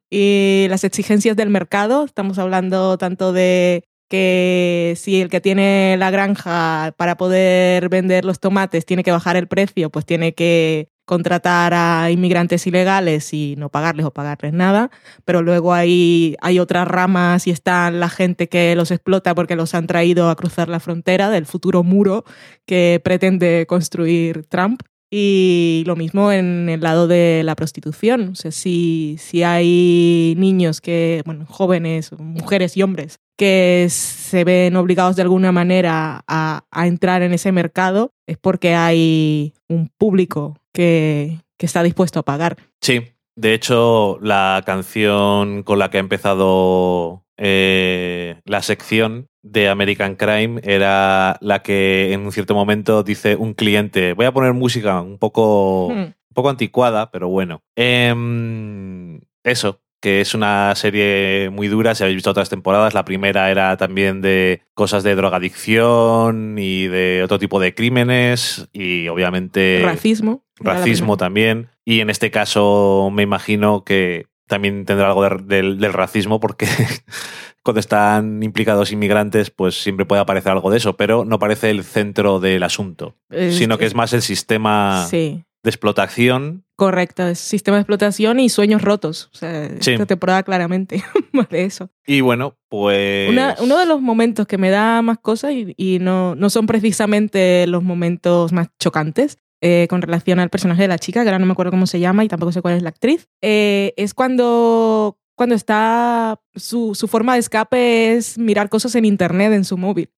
[0.10, 2.04] y las exigencias del mercado.
[2.04, 8.40] Estamos hablando tanto de que si el que tiene la granja para poder vender los
[8.40, 13.70] tomates tiene que bajar el precio, pues tiene que contratar a inmigrantes ilegales y no
[13.70, 14.90] pagarles o pagarles nada,
[15.24, 19.76] pero luego hay, hay otras ramas y están la gente que los explota porque los
[19.76, 22.26] han traído a cruzar la frontera del futuro muro
[22.66, 24.82] que pretende construir Trump.
[25.12, 28.30] Y lo mismo en el lado de la prostitución.
[28.30, 34.76] O sea, si, si hay niños que, bueno, jóvenes, mujeres y hombres, que se ven
[34.76, 41.40] obligados de alguna manera a, entrar en ese mercado, es porque hay un público que,
[41.58, 42.58] que está dispuesto a pagar.
[42.82, 43.02] Sí,
[43.36, 50.60] de hecho, la canción con la que ha empezado eh, la sección de American Crime
[50.64, 55.18] era la que en un cierto momento dice un cliente, voy a poner música un
[55.20, 56.00] poco, Hmm.
[56.00, 57.62] un poco anticuada, pero bueno.
[57.76, 63.50] Em, eso, que es una serie muy dura, si habéis visto otras temporadas, la primera
[63.52, 70.44] era también de cosas de drogadicción y de otro tipo de crímenes y obviamente Racismo.
[70.60, 71.70] racismo también.
[71.86, 76.68] Y en este caso me imagino que también tendrá algo de- del, del racismo porque
[77.64, 81.84] cuando están implicados inmigrantes pues siempre puede aparecer algo de eso, pero no parece el
[81.84, 83.16] centro del asunto,
[83.52, 85.44] sino que es más el sistema Sí.
[85.64, 86.64] de explotación.
[86.78, 89.30] Correcto, es sistema de explotación y sueños rotos.
[89.34, 89.94] O sea, Sí.
[89.94, 91.90] esta temporada claramente más de eso.
[92.06, 93.30] Y bueno, pues...
[93.30, 96.68] Una- uno de los momentos que me da más cosas y, y no, no son
[96.68, 101.40] precisamente los momentos más chocantes eh, con relación al personaje de la chica, que ahora
[101.40, 104.14] no me acuerdo cómo se llama y tampoco sé cuál es la actriz, eh, es
[104.14, 109.78] cuando, cuando está su, su forma de escape es mirar cosas en internet en su
[109.78, 110.10] móvil.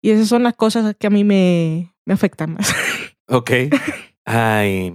[0.00, 2.74] Y esas son las cosas que a mí me, me afectan más.
[3.28, 3.50] Ok.
[4.24, 4.92] Ay,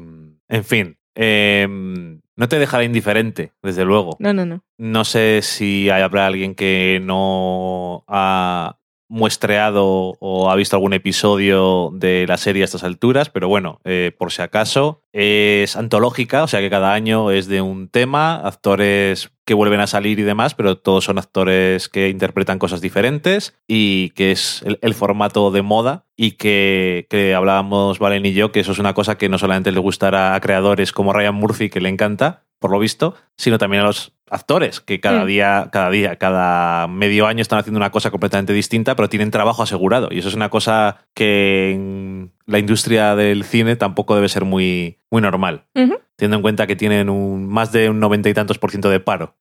[0.49, 0.97] en fin.
[1.15, 4.15] em, no te dejará indiferente, desde luego.
[4.19, 4.63] No, no, no.
[4.77, 8.77] No sé si habrá alguien que no ha
[9.09, 14.11] muestreado o ha visto algún episodio de la serie a estas alturas, pero bueno, eh,
[14.17, 19.31] por si acaso, es antológica, o sea que cada año es de un tema, actores
[19.45, 24.09] que vuelven a salir y demás, pero todos son actores que interpretan cosas diferentes y
[24.09, 28.59] que es el, el formato de moda y que, que hablábamos Valen y yo, que
[28.59, 31.79] eso es una cosa que no solamente le gustará a creadores como Ryan Murphy, que
[31.79, 35.27] le encanta, por lo visto, sino también a los actores, que cada Mm.
[35.27, 39.63] día, cada día, cada medio año están haciendo una cosa completamente distinta, pero tienen trabajo
[39.63, 40.09] asegurado.
[40.11, 44.97] Y eso es una cosa que en la industria del cine tampoco debe ser muy,
[45.09, 45.63] muy normal,
[46.15, 48.99] teniendo en cuenta que tienen un, más de un noventa y tantos por ciento de
[48.99, 49.35] paro.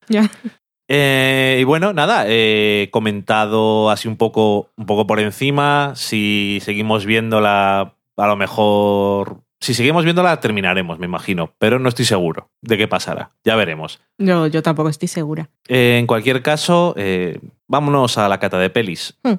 [0.89, 5.91] Eh, y bueno, nada, he comentado así un poco, un poco por encima.
[5.95, 9.41] Si seguimos viéndola, a lo mejor.
[9.59, 11.53] Si seguimos viéndola, terminaremos, me imagino.
[11.57, 13.31] Pero no estoy seguro de qué pasará.
[13.43, 13.99] Ya veremos.
[14.17, 15.49] Yo, yo tampoco estoy segura.
[15.67, 19.17] Eh, en cualquier caso, eh, vámonos a la cata de pelis.
[19.23, 19.35] Hmm.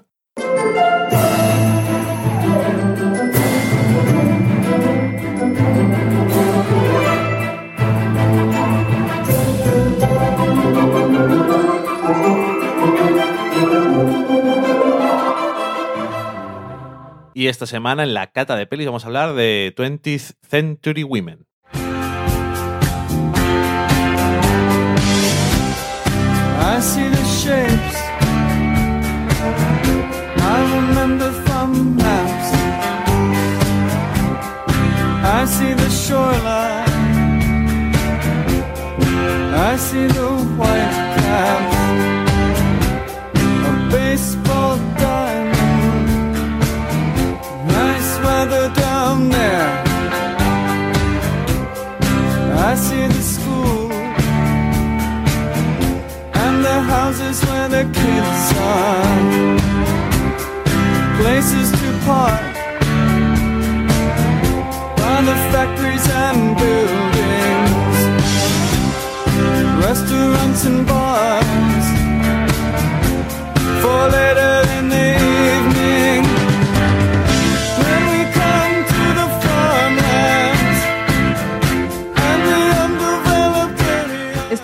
[17.38, 21.46] Y esta semana en la cata de pelis vamos a hablar de 20th Century Women.
[21.72, 21.76] I
[26.80, 27.96] see the shapes
[30.36, 32.52] I remember from maps.
[35.22, 36.88] I see the shoreline.
[39.54, 41.77] I see the white caps.
[57.36, 59.58] The kids are,
[61.20, 62.40] Places to park.
[65.10, 67.98] On the factories and buildings.
[69.84, 71.86] Restaurants and bars.
[73.82, 74.47] For later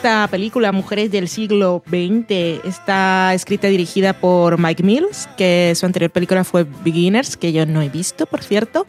[0.05, 5.87] Esta película, Mujeres del siglo XX, está escrita y dirigida por Mike Mills, que su
[5.87, 8.87] anterior película fue Beginners, que yo no he visto, por cierto.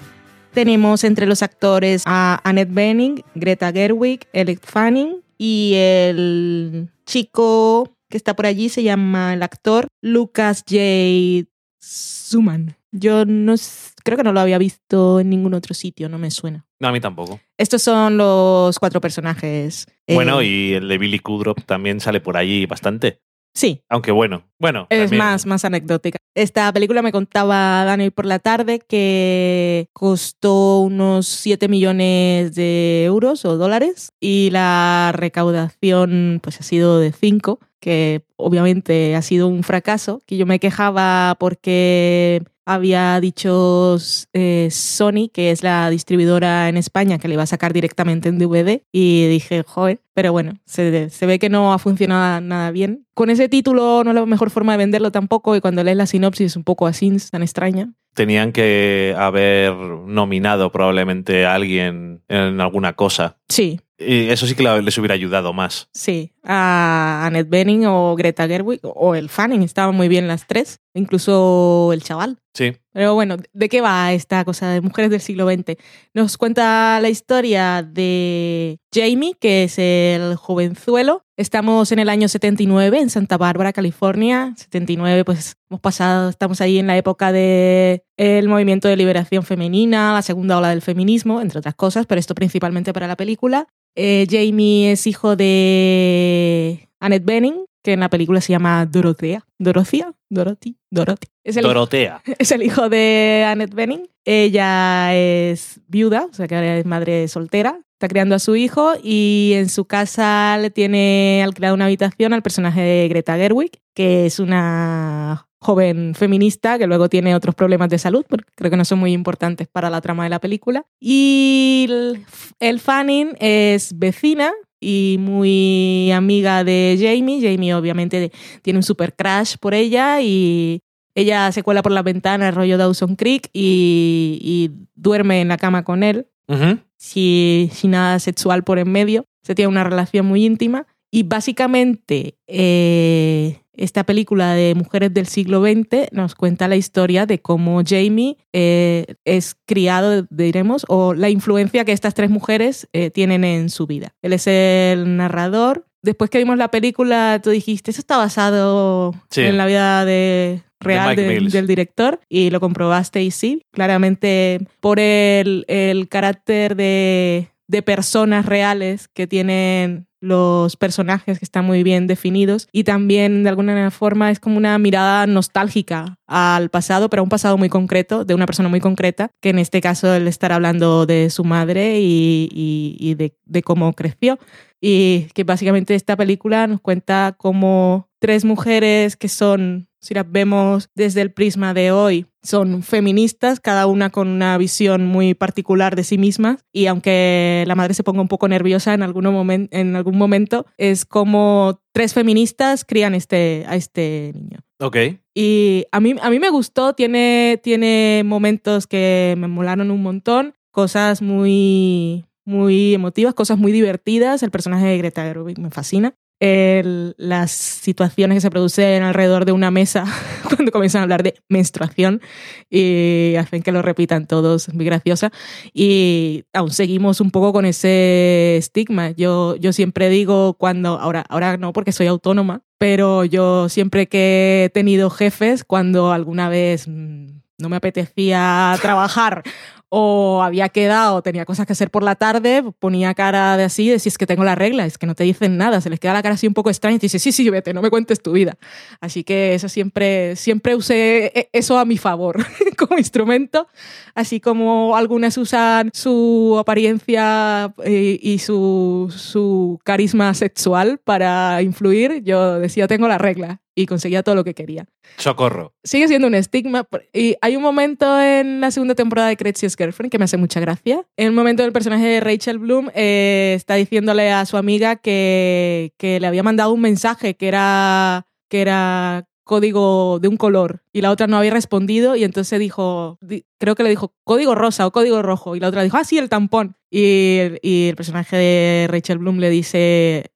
[0.54, 8.18] Tenemos entre los actores a Annette Bening, Greta Gerwig, Alec Fanning y el chico que
[8.18, 11.48] está por allí se llama el actor Lucas J.
[11.82, 12.76] Zuman.
[12.92, 16.32] Yo no s- creo que no lo había visto en ningún otro sitio, no me
[16.32, 16.66] suena.
[16.80, 17.42] No, a mí tampoco.
[17.58, 19.88] Estos son los cuatro personajes.
[20.08, 23.20] eh, Bueno, y el de Billy Kudrop también sale por allí bastante.
[23.54, 24.86] Sí, Aunque bueno, bueno.
[24.90, 26.18] Es también- más, más anecdótica.
[26.36, 33.46] Esta película me contaba Dani por la tarde que costó unos 7 millones de euros
[33.46, 39.62] o dólares y la recaudación pues ha sido de 5, que obviamente ha sido un
[39.62, 43.96] fracaso, que yo me quejaba porque había dicho
[44.34, 48.40] eh, Sony, que es la distribuidora en España, que le iba a sacar directamente en
[48.40, 53.06] DVD y dije, joder, pero bueno, se, se ve que no ha funcionado nada bien.
[53.14, 56.08] Con ese título no es la mejor forma de venderlo tampoco y cuando lees la
[56.08, 57.94] sinopsis es un poco así, tan extraña.
[58.16, 63.38] Tenían que haber nominado probablemente a alguien en alguna cosa.
[63.48, 65.90] Sí, Y eso sí que les hubiera ayudado más.
[65.94, 70.82] sí, a Annette Bening o Greta Gerwig o el Fanning, estaban muy bien las tres,
[70.96, 72.40] incluso el chaval.
[72.54, 72.74] Sí.
[72.94, 75.76] Pero bueno, ¿de qué va esta cosa de mujeres del siglo XX?
[76.14, 81.24] Nos cuenta la historia de Jamie, que es el jovenzuelo.
[81.38, 84.54] Estamos en el año 79 en Santa Bárbara, California.
[84.56, 90.14] 79, pues hemos pasado, estamos ahí en la época de el movimiento de liberación femenina,
[90.14, 93.68] la segunda ola del feminismo, entre otras cosas, pero esto principalmente para la película.
[93.98, 99.46] Eh, Jamie es hijo de Annette Bening, que en la película se llama Dorothea.
[99.60, 100.12] ¿Dorothea?
[100.30, 100.76] Dorothy.
[100.92, 101.28] Dorothy.
[101.44, 102.22] Es el hijo- Dorotea.
[102.40, 104.10] es el hijo de Annette Bening.
[104.26, 107.80] Ella es viuda, o sea que ahora es madre soltera.
[107.94, 112.42] Está criando a su hijo y en su casa le tiene alquilada una habitación al
[112.42, 117.98] personaje de Greta Gerwig, que es una joven feminista que luego tiene otros problemas de
[117.98, 120.86] salud, porque creo que no son muy importantes para la trama de la película.
[121.00, 122.26] Y el,
[122.60, 127.42] el Fanning es vecina y muy amiga de Jamie.
[127.42, 130.80] Jamie obviamente tiene un super crash por ella y
[131.16, 135.58] ella se cuela por la ventana el rollo Dawson Creek y, y duerme en la
[135.58, 136.80] cama con él, Ujú.
[136.98, 139.26] si- sin nada sexual por en medio.
[139.44, 140.88] Se tiene una relación muy íntima.
[141.16, 147.40] Y básicamente eh, esta película de Mujeres del siglo XX nos cuenta la historia de
[147.40, 153.44] cómo Jamie eh, es criado, diremos, o la influencia que estas tres mujeres eh, tienen
[153.46, 154.14] en su vida.
[154.22, 155.86] Él es el narrador.
[156.02, 159.42] Después que vimos la película, tú dijiste, eso está basado Sí.
[159.42, 165.00] en la vida de real de- del director y lo comprobaste y sí, claramente por
[165.00, 172.08] el, el carácter de, de personas reales que tienen los personajes que están muy bien
[172.08, 177.24] definidos y también de alguna forma es como una mirada nostálgica al pasado, pero a
[177.24, 180.56] un pasado muy concreto, de una persona muy concreta, que en este caso él estará
[180.56, 184.40] hablando de su madre y, y- y de, de cómo creció.
[184.82, 190.90] Y que básicamente esta película nos cuenta cómo tres mujeres que son, si las vemos
[190.94, 196.04] desde el prisma de hoy, son feministas, cada una con una visión muy particular de
[196.04, 196.64] sí mismas.
[196.72, 201.06] Y aunque la madre se ponga un poco nerviosa en algún, en algún momento, es
[201.06, 204.60] como tres feministas crían este, a este niño.
[204.80, 204.98] Ok.
[205.34, 210.54] Y a mí, a mí me gustó, tiene, tiene momentos que me molaron un montón,
[210.70, 214.44] cosas muy, muy emotivas, cosas muy divertidas.
[214.44, 216.14] El personaje de Greta Gerwig me fascina.
[216.40, 220.04] El- las situaciones que se producen alrededor de una mesa
[220.56, 222.22] cuando comienzan a hablar de menstruación
[222.70, 225.32] y hacen que lo repitan todos, muy graciosa.
[225.74, 229.12] Y aún seguimos un poco con ese estigma.
[229.12, 234.66] Yo, yo siempre digo cuando, ahora, ahora no porque soy autónoma, pero yo siempre que
[234.66, 239.44] he tenido jefes, cuando alguna vez mm, no me apetecía trabajar
[239.90, 244.00] o había quedado, tenía cosas que hacer por la tarde, ponía cara de así, de
[244.00, 246.14] si es que tengo la regla, es que no te dicen nada, se les queda
[246.14, 248.22] la cara así un poco extraña y te dice, sí, sí, vete, no me cuentes
[248.22, 248.58] tu vida.
[249.00, 252.46] Así que eso siempre, siempre usé e- eso a mi favor
[252.78, 253.68] como instrumento,
[254.16, 262.60] así como algunas usan su apariencia eh, y su, su carisma sexual para influir, yo
[262.60, 263.62] decía, tengo la regla.
[263.76, 264.86] Y conseguía todo lo que quería.
[265.18, 265.74] Socorro.
[265.84, 266.88] Sigue siendo un estigma.
[267.14, 270.60] Y hay un momento en la segunda temporada de Crazy's Girlfriend que me hace mucha
[270.60, 271.06] gracia.
[271.18, 275.94] En un momento el personaje de Rachel Bloom eh, está diciéndole a su amiga que,
[275.98, 281.02] que le había mandado un mensaje que era, que era código de un color y
[281.02, 284.88] la otra no había respondido y entonces dijo, di- creo que le dijo código rosa
[284.88, 286.76] o código rojo y la otra dijo, ah, sí, el tampón.
[286.90, 290.32] Y, el- y el personaje de Rachel Bloom le dice, "Az-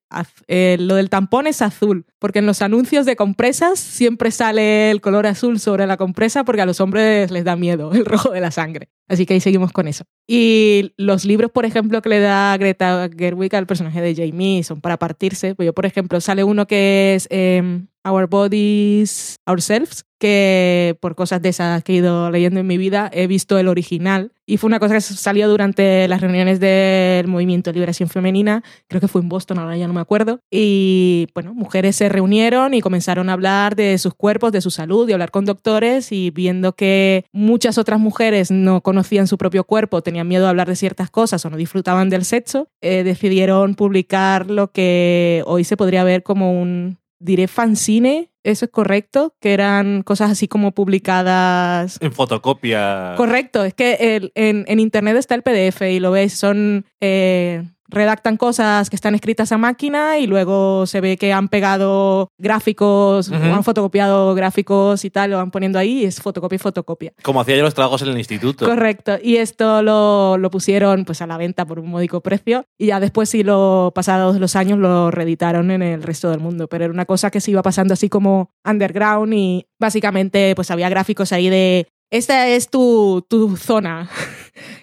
[0.48, 5.02] eh, lo del tampón es azul, porque en los anuncios de compresas siempre sale el
[5.02, 8.42] color azul sobre la compresa porque a los hombres les da miedo el rojo de
[8.42, 8.90] la sangre.
[9.08, 10.06] Así que ahí seguimos con eso.
[10.28, 14.82] Y los libros, por ejemplo, que le da Greta Gerwig al personaje de Jamie son
[14.82, 15.56] para partirse.
[15.56, 21.42] Pues yo, por ejemplo, sale uno que es em, Our Bodies, Ourselves, que por cosas
[21.42, 24.32] de esas que he ido leyendo en mi vida he visto el original.
[24.46, 29.00] Y fue una cosa que salió durante las reuniones del Movimiento de Liberación Femenina, creo
[29.00, 32.82] que fue en Boston, ahora ya no me acuerdo, y bueno, mujeres se reunieron y
[32.82, 36.74] comenzaron a hablar de sus cuerpos, de su salud, y hablar con doctores y viendo
[36.74, 41.12] que muchas otras mujeres no conocían su propio cuerpo, tenían miedo de hablar de ciertas
[41.12, 46.24] cosas o no disfrutaban del sexo, eh, decidieron publicar lo que hoy se podría ver
[46.24, 51.98] como un diré fanzine, eso es correcto, que eran cosas así como publicadas.
[52.02, 53.14] En fotocopia.
[53.18, 56.86] Correcto, es que el- en, en internet está el PDF y lo ves, son...
[57.02, 62.32] eh, redactan cosas que están escritas a máquina y luego se ve que han pegado
[62.38, 66.60] gráficos, o han fotocopiado gráficos y tal, lo van poniendo ahí y es fotocopia y
[66.60, 67.14] fotocopia.
[67.24, 68.66] Como hacía yo los trabajos en el instituto.
[68.66, 69.18] Correcto.
[69.22, 73.00] Y esto lo, lo pusieron pues a la venta por un módico precio y ya
[73.00, 76.68] después, si lo pasados los años, lo reeditaron en el resto del mundo.
[76.68, 80.90] Pero era una cosa que se iba pasando así como underground y básicamente pues había
[80.90, 84.10] gráficos ahí de esta es tu, tu zona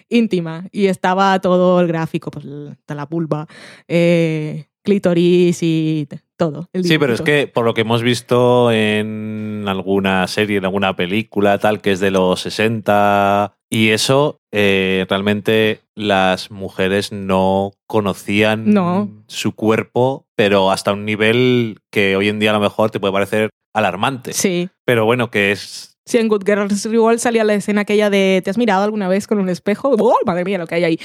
[0.09, 3.47] íntima y estaba todo el gráfico, pues la vulva,
[3.87, 6.69] eh, clítoris y todo.
[6.83, 11.57] Sí, pero es que por lo que hemos visto en alguna serie, en alguna película,
[11.57, 19.09] tal, que es de los 60 y eso, eh, realmente las mujeres no conocían No.
[19.27, 23.11] su cuerpo, pero hasta un nivel que hoy en día a lo mejor te puede
[23.13, 24.31] parecer alarmante.
[24.33, 24.69] Sí.
[24.85, 25.96] Pero bueno, que es...
[26.07, 29.27] Sí, en Good Girls Revolt salía la escena aquella de ¿te has mirado alguna vez
[29.27, 29.93] con un espejo?
[29.99, 30.99] ¡Oh, madre mía, lo que hay ahí!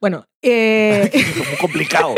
[0.00, 2.14] Bueno, eh, muy complicado.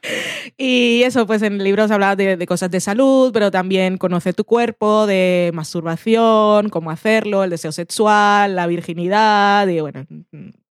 [0.56, 3.98] y eso, pues en el libro se hablaba de, de cosas de salud, pero también
[3.98, 10.06] conoce tu cuerpo, de masturbación, cómo hacerlo, el deseo sexual, la virginidad, y bueno,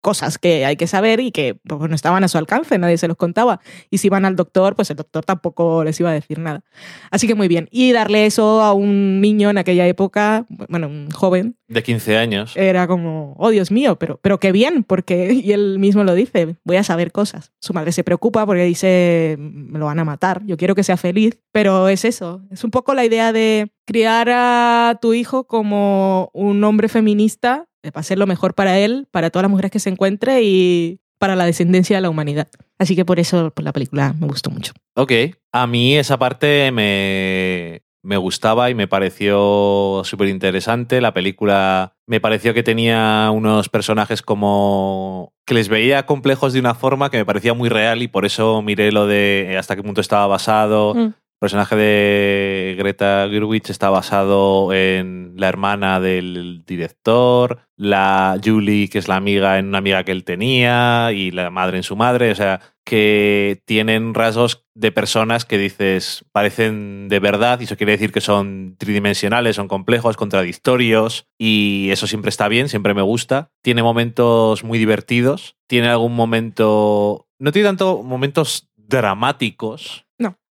[0.01, 3.09] cosas que hay que saber y que pues, no estaban a su alcance, nadie se
[3.09, 3.61] los contaba.
[3.91, 6.63] Y si iban al doctor, pues el doctor tampoco les iba a decir nada.
[7.11, 7.69] Así que muy bien.
[7.71, 12.57] Y darle eso a un niño en aquella época, bueno, un joven, De 15 años.
[12.57, 16.57] era como, oh Dios mío, pero, pero qué bien, porque, y él mismo lo dice,
[16.65, 17.53] voy a saber cosas.
[17.61, 20.97] Su madre se preocupa porque dice, me lo van a matar, yo quiero que sea
[20.97, 26.31] feliz, pero es eso, es un poco la idea de criar a tu hijo como
[26.35, 29.81] un hombre feminista, eh, para ser lo mejor para él, para todas las mujeres que
[29.81, 32.49] se encuentre y para la descendencia de la humanidad.
[32.79, 34.73] Así que por eso pues, la película me gustó mucho.
[34.95, 35.13] Ok.
[35.53, 41.01] A mí esa parte me, me gustaba y me pareció súper interesante.
[41.01, 46.75] La película me pareció que tenía unos personajes como que les veía complejos de una
[46.75, 50.01] forma que me parecía muy real y por eso miré lo de hasta qué punto
[50.01, 50.95] estaba basado.
[50.95, 51.15] Mm.
[51.41, 59.07] Personaje de Greta Gerwig está basado en la hermana del director, la Julie, que es
[59.07, 62.33] la amiga en una amiga que él tenía, y la madre en su madre.
[62.33, 67.93] O sea, que tienen rasgos de personas que dices parecen de verdad, y eso quiere
[67.93, 73.53] decir que son tridimensionales, son complejos, contradictorios, y eso siempre está bien, siempre me gusta.
[73.63, 77.29] Tiene momentos muy divertidos, tiene algún momento.
[77.39, 80.08] No tiene tanto momentos dramáticos.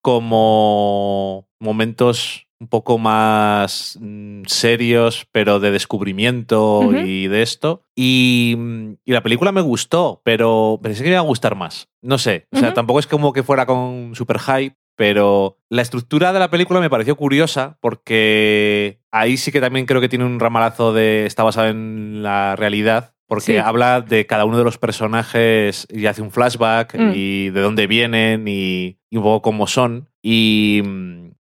[0.08, 7.82] Como momentos un poco más mm, serios, pero de descubrimiento y de esto.
[7.94, 11.90] Y, mm, y la película me gustó, pero pensé que me iba a gustar más.
[12.02, 16.32] No sé, o sea, tampoco es como que fuera con super hype, pero la estructura
[16.32, 20.40] de la película me pareció curiosa porque ahí sí que también creo que tiene un
[20.40, 23.14] ramalazo de está basado en la realidad.
[23.28, 23.58] Porque Sí.
[23.58, 27.12] habla de cada uno de los personajes y hace un flashback Mm.
[27.14, 30.10] y de dónde vienen y, y un poco cómo son.
[30.22, 30.82] Y,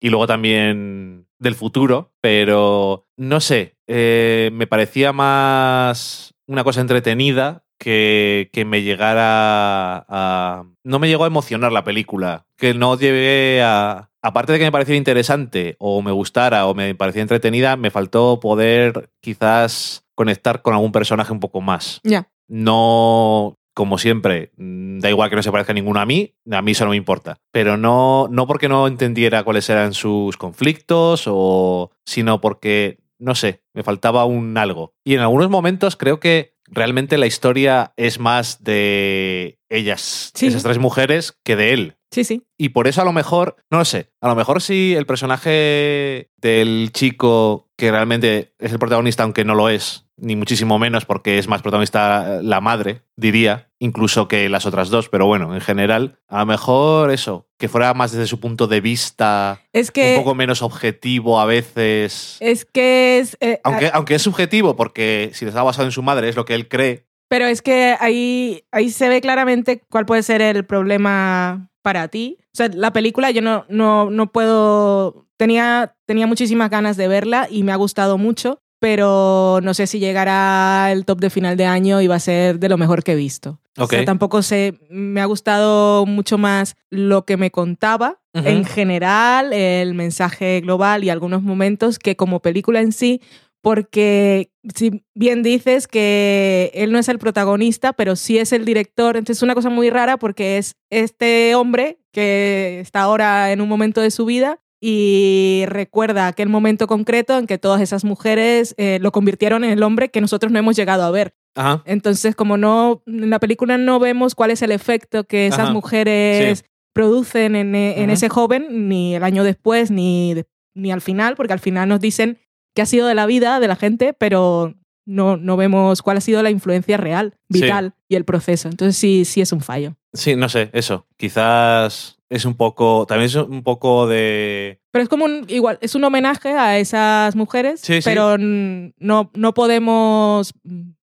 [0.00, 7.64] y luego también del futuro, pero no sé, eh, me parecía más una cosa entretenida
[7.78, 10.64] que, que me llegara a...
[10.82, 14.10] No me llegó a emocionar la película, que no llegué a...
[14.22, 18.40] Aparte de que me pareciera interesante o me gustara o me parecía entretenida, me faltó
[18.40, 22.00] poder quizás conectar con algún personaje un poco más.
[22.02, 22.28] Ya.
[22.48, 26.72] No como siempre, mm, da igual que no se parezca ninguno a mí, a mí
[26.72, 27.36] eso no me importa.
[27.52, 33.60] Pero no, no porque no entendiera cuáles eran sus conflictos, o, sino porque, no sé,
[33.74, 34.94] me faltaba un algo.
[35.04, 40.46] Y en algunos momentos creo que realmente la historia es más de ellas, Sí.
[40.46, 41.96] esas tres mujeres, que de él.
[42.10, 42.44] Sí, sí.
[42.56, 46.30] Y por eso a lo mejor, no lo sé, a lo mejor si el personaje
[46.38, 51.38] del chico que realmente es el protagonista, aunque no lo es, ni muchísimo menos porque
[51.38, 56.18] es más protagonista la madre, diría, incluso que las otras dos, pero bueno, en general,
[56.28, 60.16] a lo mejor eso, que fuera más desde su punto de vista, Es que.
[60.16, 62.36] un poco menos objetivo a veces.
[62.40, 63.36] Es que es.
[63.40, 66.54] eh, Aunque, aunque es subjetivo, porque si está basado en su madre, es lo que
[66.54, 67.06] él cree.
[67.28, 72.38] Pero es que ahí, ahí se ve claramente cuál puede ser el problema para ti.
[72.52, 75.26] O sea, la película yo no, no, no puedo...
[75.36, 79.98] Tenía, tenía muchísimas ganas de verla y me ha gustado mucho, pero no sé si
[79.98, 83.12] llegará el top de final de año y va a ser de lo mejor que
[83.12, 83.58] he visto.
[83.76, 83.90] O Ok.
[83.90, 88.46] sea, tampoco sé, me ha gustado mucho más lo que me contaba Ujú.
[88.46, 93.20] en general, el mensaje global y algunos momentos que como película en sí,
[93.60, 99.16] porque si bien dices que él no es el protagonista, pero sí es el director,
[99.16, 103.68] entonces es una cosa muy rara porque es este hombre que está ahora en un
[103.68, 108.98] momento de su vida y recuerda aquel momento concreto en que todas esas mujeres eh,
[109.00, 111.34] lo convirtieron en el hombre que nosotros no hemos llegado a ver.
[111.54, 111.82] Ajá.
[111.86, 115.72] Entonces, como no, en la película no vemos cuál es el efecto que esas Ajá,
[115.72, 120.34] mujeres producen en, e- en ese joven, ni el año después, ni,
[120.74, 122.38] ni al final, porque al final nos dicen
[122.74, 124.74] qué ha sido de la vida de la gente, pero
[125.06, 127.62] no, no vemos cuál ha sido la influencia real, Sí.
[127.62, 128.68] vital y el proceso.
[128.68, 129.94] Entonces sí, sí es un fallo.
[130.12, 131.06] Sí, no sé, eso.
[131.16, 134.80] Quizás es un poco, también es un poco de...
[134.90, 138.04] Pero es como un, igual, es un homenaje a esas mujeres, Sí, sí.
[138.04, 140.52] pero mm, no, no podemos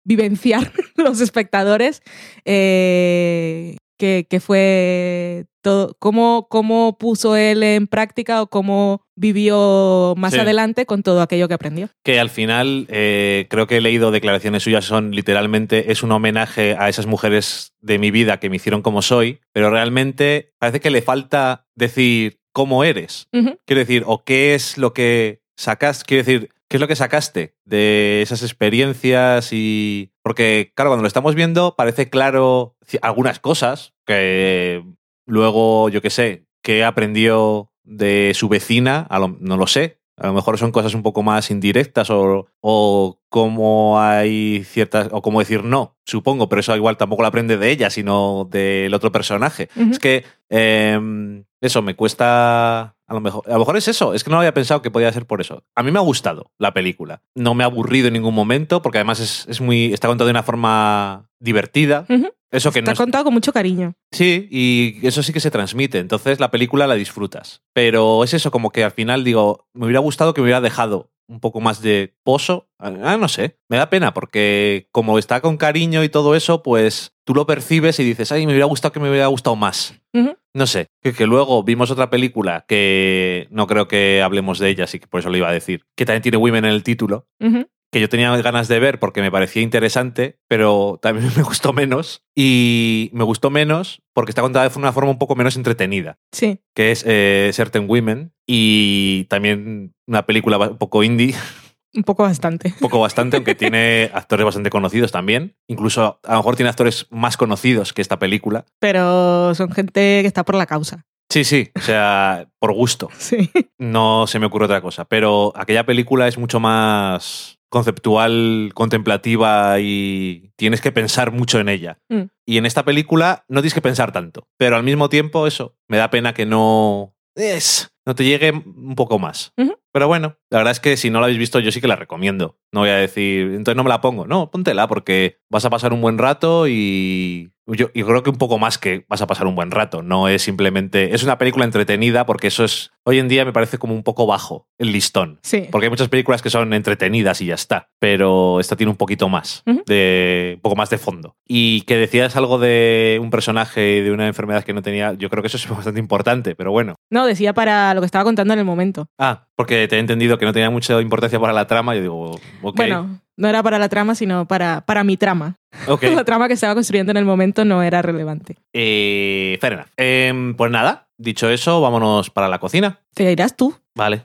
[0.04, 2.02] vivenciar los espectadores
[2.44, 10.32] eh, que, que fue todo, cómo, cómo puso él en práctica o cómo vivió más
[10.32, 10.40] Sí.
[10.40, 11.90] adelante con todo aquello que aprendió.
[12.02, 16.76] que al final eh, creo que he leído declaraciones suyas, son literalmente, es un homenaje
[16.78, 20.90] a esas mujeres de mi vida que me hicieron como soy, pero realmente parece que
[20.90, 23.28] le falta decir cómo eres.
[23.30, 27.56] Quiero decir, o qué es lo que sacas, quiero decir, qué es lo que sacaste
[27.66, 30.12] de esas experiencias y...
[30.22, 34.82] Porque, claro, cuando lo estamos viendo parece claro algunas cosas que
[35.26, 39.98] luego, yo qué sé, que aprendió de su vecina, a lo- no lo sé.
[40.16, 45.22] A lo mejor son cosas un poco más indirectas o, o cómo hay ciertas, o
[45.22, 49.10] cómo decir no, supongo, pero eso igual tampoco lo aprende de ella, sino del otro
[49.10, 49.70] personaje.
[49.92, 52.96] Es que eh, eso me cuesta.
[53.10, 55.12] A lo, mejor, a lo mejor es eso, es que no había pensado que podía
[55.12, 55.64] ser por eso.
[55.74, 57.22] A mí me ha gustado la película.
[57.34, 59.92] No me ha aburrido en ningún momento, porque además es, es muy.
[59.92, 62.06] está contado de una forma divertida.
[62.52, 63.94] Eso que no Está es- contado con mucho cariño.
[64.12, 65.98] Sí, y eso sí que se transmite.
[65.98, 67.62] Entonces la película la disfrutas.
[67.72, 71.10] Pero es eso, como que al final digo, me hubiera gustado que me hubiera dejado
[71.28, 72.68] un poco más de pozo.
[72.80, 73.58] Ah, no sé.
[73.68, 78.00] Me da pena porque como está con cariño y todo eso, pues tú lo percibes
[78.00, 79.94] y dices, ay, me hubiera gustado que me hubiera gustado más.
[80.12, 80.36] Ujú.
[80.52, 80.88] No sé.
[81.00, 85.06] Que, que luego vimos otra película que no creo que hablemos de ella, así que
[85.06, 87.68] por eso lo iba a decir, que también tiene Women en el título, Ujú.
[87.92, 92.24] Que yo tenía ganas de ver porque me parecía interesante, pero también me gustó menos.
[92.36, 96.60] Y me gustó menos porque está contada de una forma un poco menos entretenida, Sí.
[96.74, 98.32] que es eh, Certain Women.
[98.46, 101.34] Y también una película un poco indie,
[101.92, 102.68] Un poco bastante.
[102.68, 105.56] un poco bastante, aunque tiene actores bastante conocidos también.
[105.66, 108.64] Incluso a lo mejor tiene actores más conocidos que esta película.
[108.78, 111.04] Pero son gente que está por la causa.
[111.28, 113.08] Sí, sí, o sea, por gusto.
[113.18, 113.50] Sí.
[113.78, 115.04] No se me ocurre otra cosa.
[115.04, 121.98] Pero aquella película es mucho más conceptual, contemplativa y tienes que pensar mucho en ella.
[122.08, 122.24] Mm.
[122.44, 124.46] Y en esta película no tienes que pensar tanto.
[124.58, 127.14] Pero al mismo tiempo, eso, me da pena que no.
[127.36, 129.52] Es, no te llegue un poco más.
[129.92, 131.96] Pero bueno, la verdad es que si no la habéis visto, yo sí que la
[131.96, 132.58] recomiendo.
[132.72, 134.26] No voy a decir, entonces no me la pongo.
[134.26, 138.38] No, póntela porque vas a pasar un buen rato y yo y creo que un
[138.38, 140.02] poco más que vas a pasar un buen rato.
[140.02, 141.14] No es simplemente.
[141.14, 142.92] Es una película entretenida porque eso es.
[143.04, 145.38] Hoy en día me parece como un poco bajo el listón.
[145.42, 145.68] Sí.
[145.70, 147.88] Porque hay muchas películas que son entretenidas y ya está.
[147.98, 149.62] Pero esta tiene un poquito más.
[149.86, 151.36] De, un poco más de fondo.
[151.46, 155.14] Y que decías algo de un personaje y de una enfermedad que no tenía.
[155.14, 156.96] Yo creo que eso es bastante importante, pero bueno.
[157.10, 159.06] No, decía para lo que estaba contando en el momento.
[159.18, 161.94] Ah, porque te he entendido que no tenía mucha importancia para la trama.
[161.94, 162.30] Yo digo,
[162.62, 162.76] ok.
[162.76, 165.56] Bueno, no era para la trama, sino para, para mi trama.
[165.86, 166.02] ok.
[166.14, 168.56] La trama que estaba construyendo en el momento no era relevante.
[168.74, 169.86] Eh, fair enough.
[169.96, 173.00] Em, pues nada, Dicho eso, vámonos para la cocina.
[173.12, 173.74] Te irás tú.
[173.94, 174.24] Vale.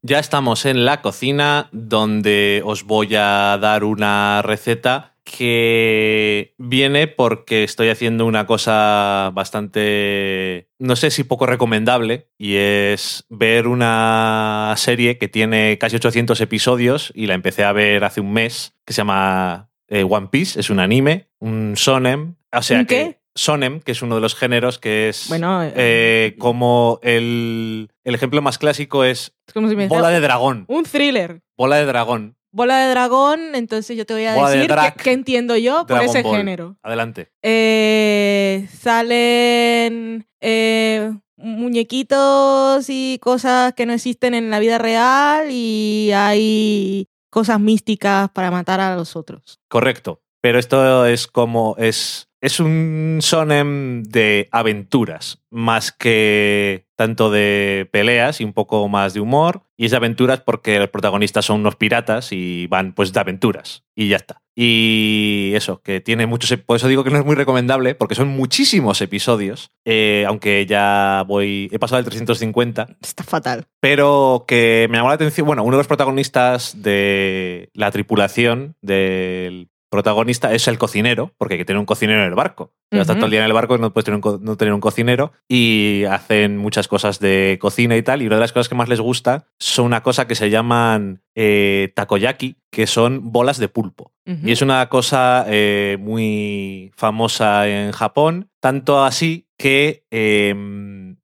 [0.00, 7.64] Ya estamos en la cocina donde os voy a dar una receta que viene porque
[7.64, 15.18] estoy haciendo una cosa bastante, no sé si poco recomendable, y es ver una serie
[15.18, 18.98] que tiene casi 800 episodios y la empecé a ver hace un mes, que se
[18.98, 22.94] llama eh, One Piece, es un anime, un sonem, o sea ¿Un que...
[22.96, 23.22] qué?
[23.34, 28.14] Sonem, que es uno de los géneros que es Bueno, eh, eh, como el, el
[28.14, 30.66] ejemplo más clásico es es como si me bola de dragón.
[30.68, 31.40] un thriller.
[31.56, 32.36] Bola de dragón.
[32.52, 34.94] Bola de dragón, entonces yo te voy a Bola de decir drag.
[34.96, 36.36] qué, qué entiendo yo por ese Ball.
[36.36, 36.76] género.
[36.82, 37.30] Adelante.
[37.42, 47.08] Eh, salen eh, muñequitos y cosas que no existen en la vida real y hay
[47.30, 49.60] cosas místicas para matar a los otros.
[49.68, 50.20] Correcto.
[50.42, 51.76] Pero esto es como.
[51.78, 59.12] Es, es un sonem de aventuras, más que tanto de peleas y un poco más
[59.12, 59.62] de humor.
[59.76, 63.82] Y es de aventuras porque los protagonistas son unos piratas y van pues de aventuras.
[63.96, 64.40] Y ya está.
[64.54, 66.56] Y eso, que tiene muchos.
[66.60, 69.70] Por eso digo que no es muy recomendable, porque son muchísimos episodios.
[69.84, 71.68] eh, aunque ya voy.
[71.72, 72.86] He pasado el 350.
[73.02, 73.66] Está fatal.
[73.80, 75.44] pero que me llamó la atención.
[75.44, 81.58] Bueno, uno de los protagonistas de la tripulación del protagonista es el cocinero, porque hay
[81.58, 82.72] que tener un cocinero en el barco.
[82.90, 83.04] Ujú.
[83.04, 86.04] todo el día en el barco no puedes tener un, no tener un cocinero y
[86.04, 88.22] hacen muchas cosas de cocina y tal.
[88.22, 91.22] Y una de las cosas que más les gusta son una cosa que se llaman
[91.34, 94.12] eh, takoyaki, que son bolas de pulpo.
[94.24, 100.54] Y es una cosa eh, muy famosa en Japón, tanto así que eh,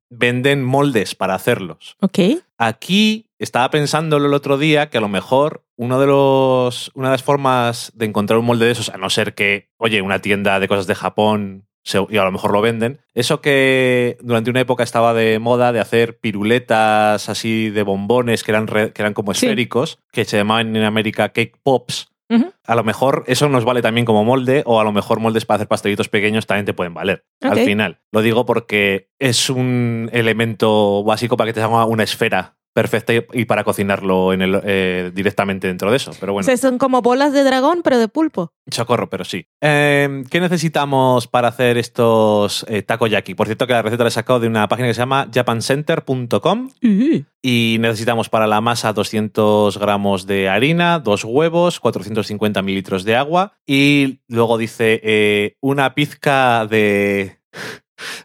[0.09, 1.95] venden moldes para hacerlos.
[2.01, 2.19] Ok.
[2.57, 7.13] Aquí estaba pensándolo el otro día que a lo mejor uno de los, una de
[7.13, 10.59] las formas de encontrar un molde de esos, a no ser que, oye, una tienda
[10.59, 11.65] de cosas de Japón
[12.09, 15.79] y a lo mejor lo venden, eso que durante una época estaba de moda de
[15.79, 19.45] hacer piruletas así de bombones que eran, re- que eran como Sí.
[19.45, 22.09] esféricos, que se llamaban en América cake pops.
[22.65, 25.55] A lo mejor eso nos vale también como molde, o a lo mejor moldes para
[25.55, 27.25] hacer pastelitos pequeños también te pueden valer.
[27.41, 27.99] Al final.
[28.11, 33.45] Lo digo porque es un elemento básico para que te haga una esfera perfecta y-
[33.45, 36.11] para cocinarlo en el, eh, directamente dentro de eso.
[36.19, 38.53] Pero O bueno, sea, son como bolas de dragón, pero de pulpo.
[38.71, 39.45] socorro, pero sí.
[39.61, 43.35] Eh, ¿Qué necesitamos para hacer estos eh, takoyaki?
[43.35, 46.69] Por cierto, que la receta la he sacado de una página que se llama japancenter.com
[47.41, 53.53] y necesitamos para la masa 200 gramos de harina, dos huevos, 450 mililitros de agua
[53.65, 57.39] y luego dice eh, una pizca de,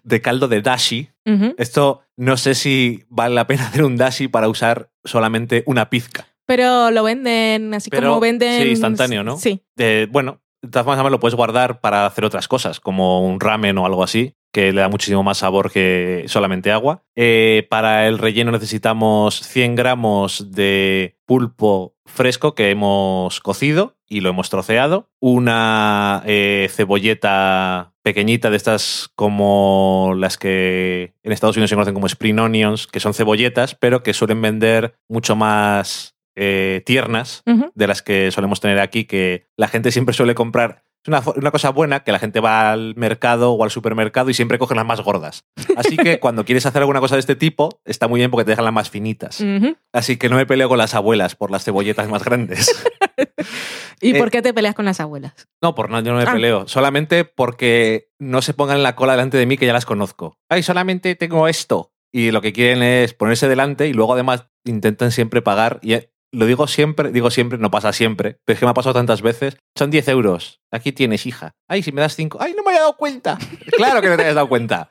[0.03, 1.11] de caldo de dashi.
[1.59, 6.27] Esto no sé si vale la pena hacer un dashi para usar solamente una pizca.
[6.47, 8.63] Pero lo venden así Pero, como venden.
[8.63, 9.39] sí, instantáneo, ¿no?
[9.39, 9.63] Sí.
[9.79, 13.79] Eh, bueno, de todas formas lo puedes guardar para hacer otras cosas, como un ramen
[13.79, 17.03] o algo así, que le da muchísimo más sabor que solamente agua.
[17.17, 24.31] Eh, para el relleno necesitamos 100 gramos de pulpo fresco que hemos cocido y lo
[24.31, 25.11] hemos troceado.
[25.19, 32.07] Una eh, cebolleta pequeñita de estas como las que en Estados Unidos se conocen como
[32.07, 37.43] spring onions, que son cebolletas, pero que suelen vender mucho más eh, tiernas
[37.75, 40.85] de las que solemos tener aquí, que la gente siempre suele comprar.
[41.05, 44.35] Es una, una cosa buena que la gente va al mercado o al supermercado y
[44.35, 45.45] siempre coge las más gordas.
[45.77, 48.53] Así que cuando quieres hacer alguna cosa de este tipo, está muy bien porque te
[48.53, 49.45] dejan las más finitas.
[49.93, 52.71] Así que no me peleo con las abuelas por las cebolletas más grandes.
[54.01, 55.47] ¿Y Eh, por qué te peleas con las abuelas?
[55.63, 56.33] No, por no, yo no me Ah.
[56.33, 56.67] peleo.
[56.69, 60.39] Solamente porque no se pongan la cola delante de mí que ya las conozco.
[60.49, 61.93] Ay, solamente tengo esto.
[62.13, 65.81] Y lo que quieren es ponerse delante y luego además intentan siempre pagar.
[65.83, 65.97] Y
[66.35, 68.39] lo digo siempre, digo siempre, no pasa siempre.
[68.45, 69.57] Pero es que me ha pasado tantas veces.
[69.77, 70.61] Son 10 euros.
[70.71, 71.53] Aquí tienes, hija.
[71.69, 72.39] Ay, si me das 5.
[72.41, 73.39] Ay, no me había dado cuenta.
[73.77, 74.91] claro que no te hayas dado cuenta.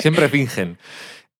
[0.00, 0.78] Siempre fingen.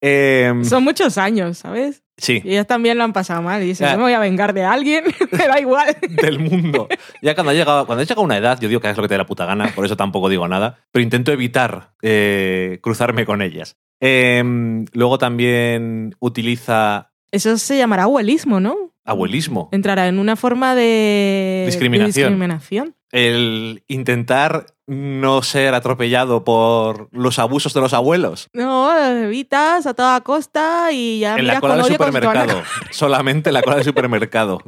[0.01, 2.03] Em, Son muchos años, ¿sabes?
[2.17, 2.41] sí.
[2.45, 3.63] Y ellos también lo han pasado mal.
[3.63, 3.93] Y dicen, Ya.
[3.93, 5.97] yo me voy a vengar de alguien, me da igual.
[6.09, 6.89] del mundo.
[7.21, 9.03] Ya cuando he llegado, cuando he llegado a una edad, yo digo que es lo
[9.03, 12.79] que te dé la puta gana, por eso tampoco digo nada, pero intento evitar eh,
[12.83, 13.77] cruzarme con ellas.
[14.01, 18.92] Em, luego también utiliza Eso se llamará abuelismo, ¿no?
[19.05, 19.69] Abuelismo.
[19.73, 22.13] Entrará en una forma de Discriminación.
[22.13, 22.97] de discriminación.
[23.11, 28.49] El intentar no ser atropellado por los abusos de los abuelos.
[28.53, 32.63] No, evitas a toda costa y ya en la cola del supermercado.
[32.91, 34.63] Solamente en la cola del supermercado.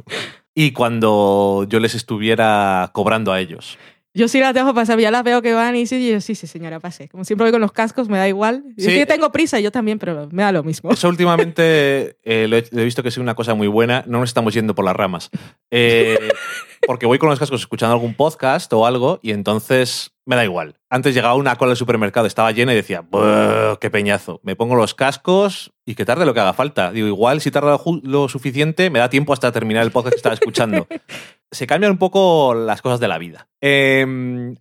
[0.53, 3.77] Y cuando yo les estuviera cobrando a ellos.
[4.17, 6.47] Yo sí las dejo pasar, ya las veo que van y sí, yo sí, sí,
[6.47, 7.09] señora, pase.
[7.09, 8.63] Como siempre voy con los cascos, me da igual.
[8.77, 8.89] Sí.
[8.99, 10.89] sí tengo prisa, yo también, pero me da lo mismo.
[10.91, 14.03] Eso últimamente eh, lo, he, lo he visto que es una cosa muy buena.
[14.07, 15.29] No nos estamos yendo por las ramas.
[15.69, 16.17] Eh,
[16.87, 20.77] porque voy con los cascos escuchando algún podcast o algo y entonces me da igual.
[20.89, 24.39] Antes llegaba una cola al supermercado, estaba llena y decía, "Buah, qué peñazo.
[24.43, 26.91] Me pongo los cascos y que tarde lo que haga falta.
[26.91, 30.17] Digo, igual si tarda ju- lo suficiente, me da tiempo hasta terminar el podcast que
[30.17, 30.87] estaba escuchando.
[31.55, 33.47] Se cambian un poco las cosas de la vida.
[33.61, 34.05] Eh,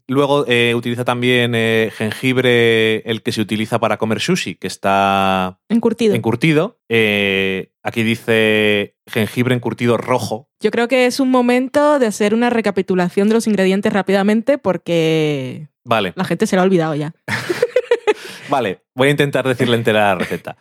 [0.07, 5.59] luego eh, utiliza también eh, jengibre, el que se utiliza para comer sushi, que está
[5.69, 6.15] Encurtido.
[6.15, 6.79] encurtido.
[6.89, 10.49] Eh, aquí dice jengibre encurtido rojo.
[10.61, 15.69] Yo creo que es un momento de hacer una recapitulación de los ingredientes rápidamente porque
[15.85, 17.13] Vale, la gente se lo ha olvidado ya.
[18.49, 18.85] vale.
[18.95, 20.57] Voy a intentar decirle entera la receta.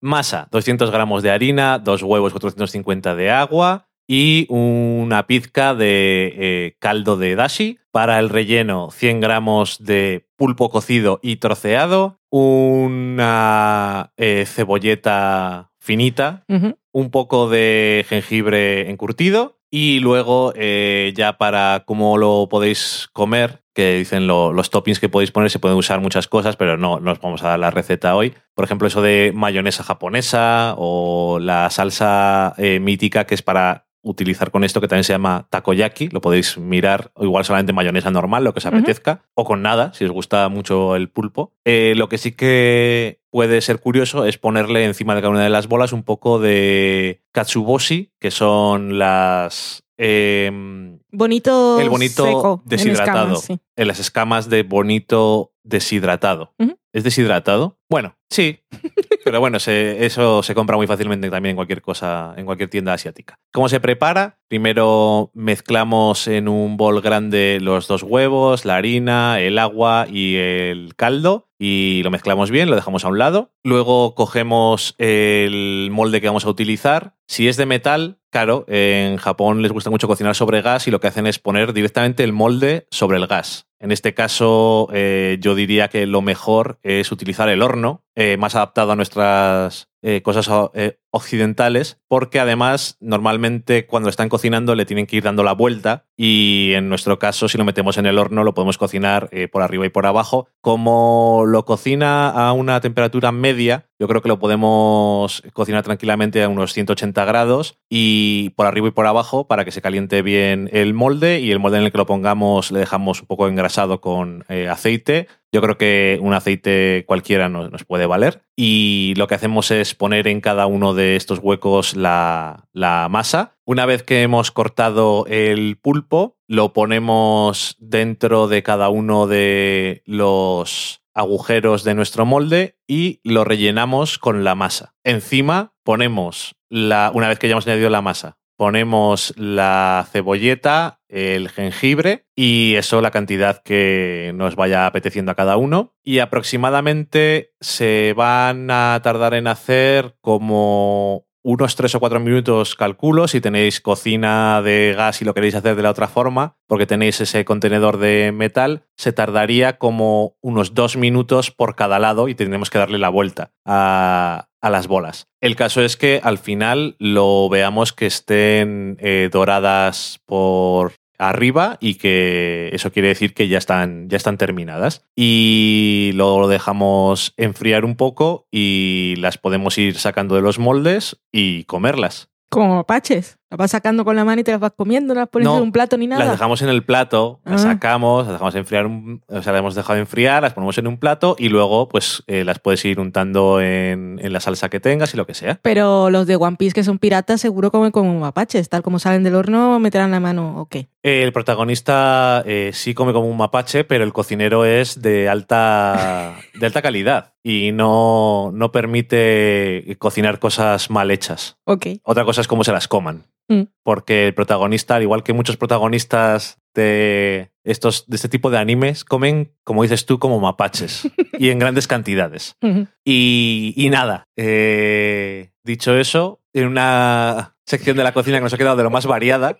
[0.00, 6.76] Masa, 200 gramos de harina, dos huevos, 450 de agua y una pizca de eh,
[6.80, 7.78] caldo de dashi.
[7.92, 16.44] Para el relleno, 100 gramos de pulpo cocido y troceado, una eh, cebolleta finita,
[16.92, 23.98] un poco de jengibre encurtido y luego eh, ya para cómo lo podéis comer, que
[23.98, 27.12] dicen lo- los toppings que podéis poner, se pueden usar muchas cosas, pero no, no
[27.12, 28.34] os vamos a dar la receta hoy.
[28.54, 34.50] Por ejemplo, eso de mayonesa japonesa o la salsa eh, mítica que es para utilizar
[34.50, 38.44] con esto que también se llama takoyaki, lo podéis mirar, o igual solamente mayonesa normal,
[38.44, 41.54] lo que os apetezca, o con nada, si os gusta mucho el pulpo.
[41.64, 45.50] Eh, lo que sí que puede ser curioso es ponerle encima de cada una de
[45.50, 49.84] las bolas un poco de katsuboshi, que son las...
[49.96, 53.34] em, Bonito, el bonito seco, en deshidratado.
[53.34, 53.58] escamas, sí.
[53.76, 56.54] en las escamas de bonito deshidratado.
[56.92, 57.78] ¿Es deshidratado?
[57.88, 58.60] Bueno, sí.
[59.24, 62.94] Pero bueno, se- eso se compra muy fácilmente también en cualquier cosa, en cualquier tienda
[62.94, 63.38] asiática.
[63.52, 64.38] ¿Cómo se prepara?
[64.48, 70.94] Primero mezclamos en un bol grande los dos huevos, la harina, el agua y el
[70.96, 73.50] caldo y lo mezclamos bien, lo dejamos a un lado.
[73.64, 77.14] Luego cogemos el molde que vamos a utilizar.
[77.26, 81.00] Si es de metal, claro, en Japón les gusta mucho cocinar sobre gas y lo
[81.00, 83.66] que hacen es poner directamente el molde sobre el gas.
[83.80, 88.54] En este caso, eh, yo diría que lo mejor es utilizar el horno, eh, más
[88.54, 95.06] adaptado a nuestras eh, cosas eh, occidentales, porque además normalmente cuando están cocinando le tienen
[95.06, 98.44] que ir dando la vuelta y en nuestro caso, si lo metemos en el horno,
[98.44, 100.46] lo podemos cocinar eh, por arriba y por abajo.
[100.60, 106.48] Como lo cocina a una temperatura media, yo creo que lo podemos cocinar tranquilamente a
[106.48, 110.94] unos 180 grados y por arriba y por abajo para que se caliente bien el
[110.94, 114.44] molde y el molde en el que lo pongamos le dejamos un poco engrasado con
[114.70, 115.26] aceite.
[115.52, 118.42] Yo creo que un aceite cualquiera nos, nos puede valer.
[118.56, 123.56] Y lo que hacemos es poner en cada uno de estos huecos la, la masa.
[123.64, 131.02] Una vez que hemos cortado el pulpo, lo ponemos dentro de cada uno de los
[131.18, 134.94] agujeros de nuestro molde y lo rellenamos con la masa.
[135.02, 141.48] Encima ponemos la, una vez que ya hemos añadido la masa, ponemos la cebolleta, el
[141.48, 145.94] jengibre y eso la cantidad que nos vaya apeteciendo a cada uno.
[146.02, 153.28] Y aproximadamente se van a tardar en hacer como unos 3 o 4 minutos, calculo,
[153.28, 157.20] si tenéis cocina de gas y lo queréis hacer de la otra forma, porque tenéis
[157.20, 162.70] ese contenedor de metal, se tardaría como unos 2 minutos por cada lado y tendremos
[162.70, 165.26] que darle la vuelta a, a las bolas.
[165.40, 171.96] El caso es que al final lo veamos que estén eh, doradas por arriba y
[171.96, 175.04] que eso quiere decir que ya están, ya están terminadas.
[175.14, 181.64] Y lo dejamos enfriar un poco y las podemos ir sacando de los moldes y
[181.64, 182.30] comerlas.
[182.48, 183.37] Como mapaches.
[183.50, 185.56] Las vas sacando con la mano y te las vas comiendo, no las pones No,
[185.56, 186.22] en un plato ni nada.
[186.22, 187.72] Las dejamos en el plato, las Ah.
[187.72, 191.34] sacamos, las dejamos enfriar, o sea, las hemos dejado enfriar, las ponemos en un plato
[191.38, 195.16] y luego pues eh, las puedes ir untando en, en la salsa que tengas y
[195.16, 195.58] lo que sea.
[195.62, 198.68] Pero los de One Piece que son piratas seguro comen como mapaches.
[198.68, 200.88] Tal como salen del horno, meterán la mano o qué.
[201.02, 206.66] El protagonista eh, sí come como un mapache, pero el cocinero es de alta, de
[206.66, 211.56] alta calidad y no, no permite cocinar cosas mal hechas.
[211.64, 213.24] Otra cosa es cómo se las coman.
[213.48, 213.62] Mm.
[213.82, 219.04] Porque el protagonista, al igual que muchos protagonistas de estos de este tipo de animes,
[219.04, 222.56] comen, como dices tú, como mapaches y en grandes cantidades.
[223.04, 228.58] Y, y nada, eh, dicho eso, en una sección de la cocina que nos ha
[228.58, 229.58] quedado de lo más variada,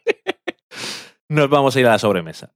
[1.29, 2.53] nos vamos a ir a la sobremesa.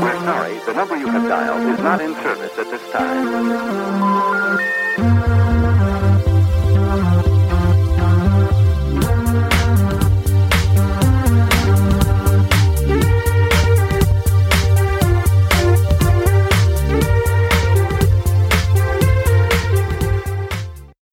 [0.00, 4.07] We're sorry, the number you have dialed is not in service at this time.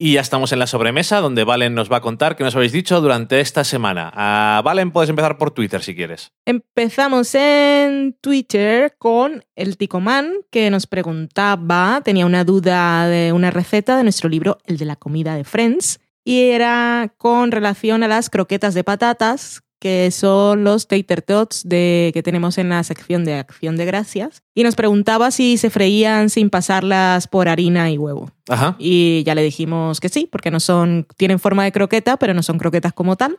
[0.06, 2.72] Y ya estamos en la sobremesa, donde Valen nos va a contar qué nos habéis
[2.72, 4.12] dicho durante esta semana.
[4.14, 6.32] Ah, Valen, puedes empezar por Twitter si quieres.
[6.46, 13.98] Empezamos en Twitter con el Ticoman que nos preguntaba, tenía una duda de una receta
[13.98, 18.30] de nuestro libro, el de la comida de Friends, y era con relación a las
[18.30, 23.40] croquetas de patatas, que son los tater tots de, que tenemos en la sección de
[23.40, 28.32] acción de gracias, y nos preguntaba si se freían sin pasarlas por harina y huevo.
[28.48, 28.76] Ajá.
[28.80, 32.42] Y ya le dijimos que sí, porque no son, tienen forma de croqueta, pero no
[32.42, 33.38] son croquetas como tal.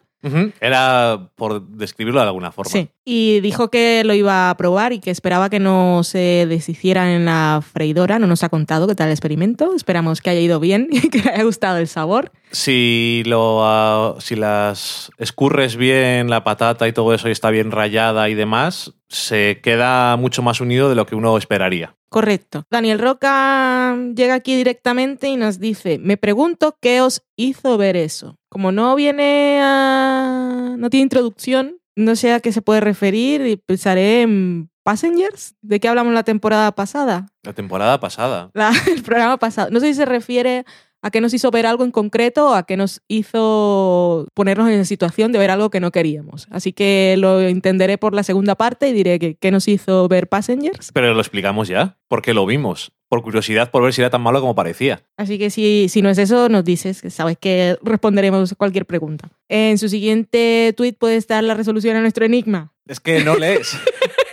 [0.60, 2.72] Era por describirlo de alguna forma.
[2.72, 2.88] Sí.
[3.04, 7.24] Y dijo que lo iba a probar y que esperaba que no se deshicieran en
[7.26, 8.18] la freidora.
[8.18, 9.72] No nos ha contado qué tal el experimento.
[9.76, 12.32] Esperamos que haya ido bien y que le haya gustado el sabor.
[12.50, 17.70] Si, lo, ah, si las escurres bien, la patata y todo eso y está bien
[17.70, 21.96] rayada y demás, se queda mucho más unido de lo que uno esperaría.
[22.08, 22.64] Correcto.
[22.70, 28.36] Daniel Roca llega aquí directamente y nos dice, me pregunto qué os hizo ver eso.
[28.48, 30.76] Como no viene a...
[30.78, 35.56] no tiene introducción, no sé a qué se puede referir y pensaré en Passengers.
[35.62, 37.26] ¿De qué hablamos la temporada pasada?
[37.42, 38.50] La temporada pasada.
[38.54, 39.68] La- el programa pasado.
[39.72, 40.64] No sé si se refiere
[41.02, 44.84] a qué nos hizo ver algo en concreto o a qué nos hizo ponernos en
[44.86, 46.46] situación de ver algo que no queríamos.
[46.52, 50.28] Así que lo entenderé por la segunda parte y diré que qué nos hizo ver
[50.28, 50.90] Passengers.
[50.92, 52.92] Pero lo explicamos ya, porque lo vimos.
[53.08, 55.02] Por curiosidad, por ver si era tan malo como parecía.
[55.16, 59.28] Así que si, si no es eso, nos dices, que sabes que responderemos cualquier pregunta.
[59.48, 62.72] En su siguiente tweet puede estar la resolución a nuestro enigma.
[62.86, 63.76] Es que no lees.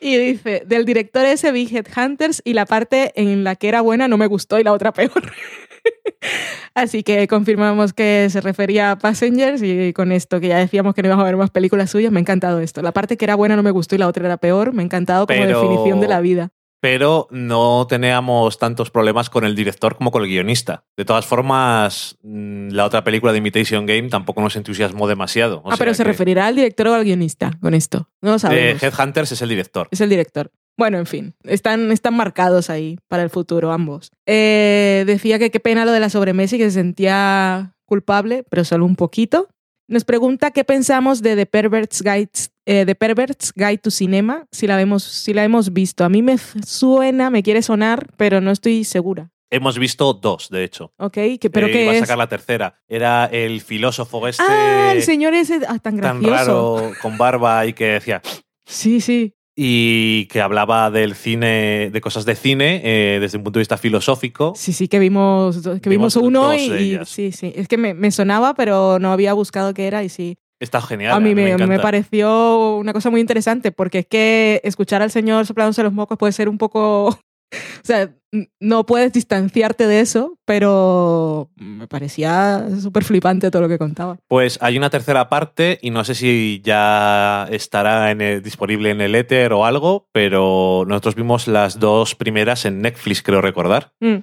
[0.00, 4.08] Y dice, del director ese vi Headhunters y la parte en la que era buena
[4.08, 5.12] no me gustó y la otra peor.
[6.74, 11.02] Así que confirmamos que se refería a Passengers y con esto que ya decíamos que
[11.02, 12.82] no íbamos a ver más películas suyas, me ha encantado esto.
[12.82, 14.84] La parte que era buena no me gustó y la otra era peor, me ha
[14.84, 16.50] encantado como Pero- definición de la vida.
[16.80, 20.84] Pero no teníamos tantos problemas con el director como con el guionista.
[20.96, 25.60] De todas formas, mm, la otra película de Imitation Game tampoco nos entusiasmó demasiado.
[25.64, 28.08] O ah, pero se que- referirá al director o al guionista con esto.
[28.22, 28.82] No lo de sabemos.
[28.82, 29.88] Headhunters es el director.
[29.90, 30.50] Es el director.
[30.78, 34.12] Bueno, en fin, están, están marcados ahí para el futuro ambos.
[34.24, 38.64] Eh, decía que qué pena lo de la sobremesa y que se sentía culpable, pero
[38.64, 39.48] solo un poquito.
[39.88, 42.30] Nos pregunta qué pensamos de The Pervert's Guide,
[42.72, 46.04] eh, The Pervert's Guide to Cinema, si la, vemos, si la hemos visto.
[46.04, 49.30] A mí me suena, me quiere sonar, pero no estoy segura.
[49.50, 50.92] Hemos visto dos, de hecho.
[50.96, 51.14] ¿Ok?
[51.40, 52.76] ¿Qué- ¿Pero Eh, qué iba a sacar la tercera.
[52.86, 56.30] Era el filósofo este Ah, el señor ese ah, tan tan gracioso.
[56.30, 58.22] raro, con barba y que decía...
[58.64, 59.34] Sí, sí.
[59.56, 63.76] Y que hablaba del cine, de cosas de cine, eh, desde un punto de vista
[63.76, 64.52] filosófico.
[64.56, 67.52] Sí, sí, que vimos, que Vimos vimos uno y, y- sí, sí.
[67.56, 70.38] Es que me, me sonaba, pero no había buscado qué era y sí.
[70.60, 71.14] Está genial.
[71.14, 75.46] A mí me, me pareció una cosa muy interesante porque es que escuchar al señor
[75.46, 77.18] soplándose los mocos puede ser un poco...
[77.52, 78.14] O sea,
[78.60, 84.18] no puedes distanciarte de eso, pero me parecía súper flipante todo lo que contaba.
[84.28, 89.00] Pues hay una tercera parte y no sé si ya estará en el- disponible en
[89.00, 93.94] el éter o algo, pero nosotros vimos las dos primeras en Netflix, creo recordar.
[93.98, 94.18] Mm,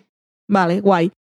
[0.48, 1.12] vale, guay.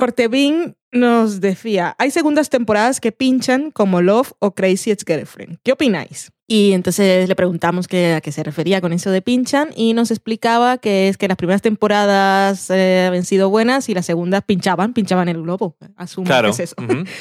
[0.00, 5.58] Cortevin nos decía, hay segundas temporadas que pinchan como Love o Crazy Ex-Girlfriend.
[5.62, 6.32] ¿Qué opináis?
[6.48, 10.10] Y entonces le preguntamos qué- a qué se refería con eso de pinchan y nos
[10.10, 14.92] explicaba que es que las primeras temporadas eh, habían sido buenas y las segundas pinchaban,
[14.94, 15.76] pinchaban el globo.
[15.96, 16.48] Asumo Claro.
[16.48, 16.74] que es eso.
[16.82, 17.04] ujú.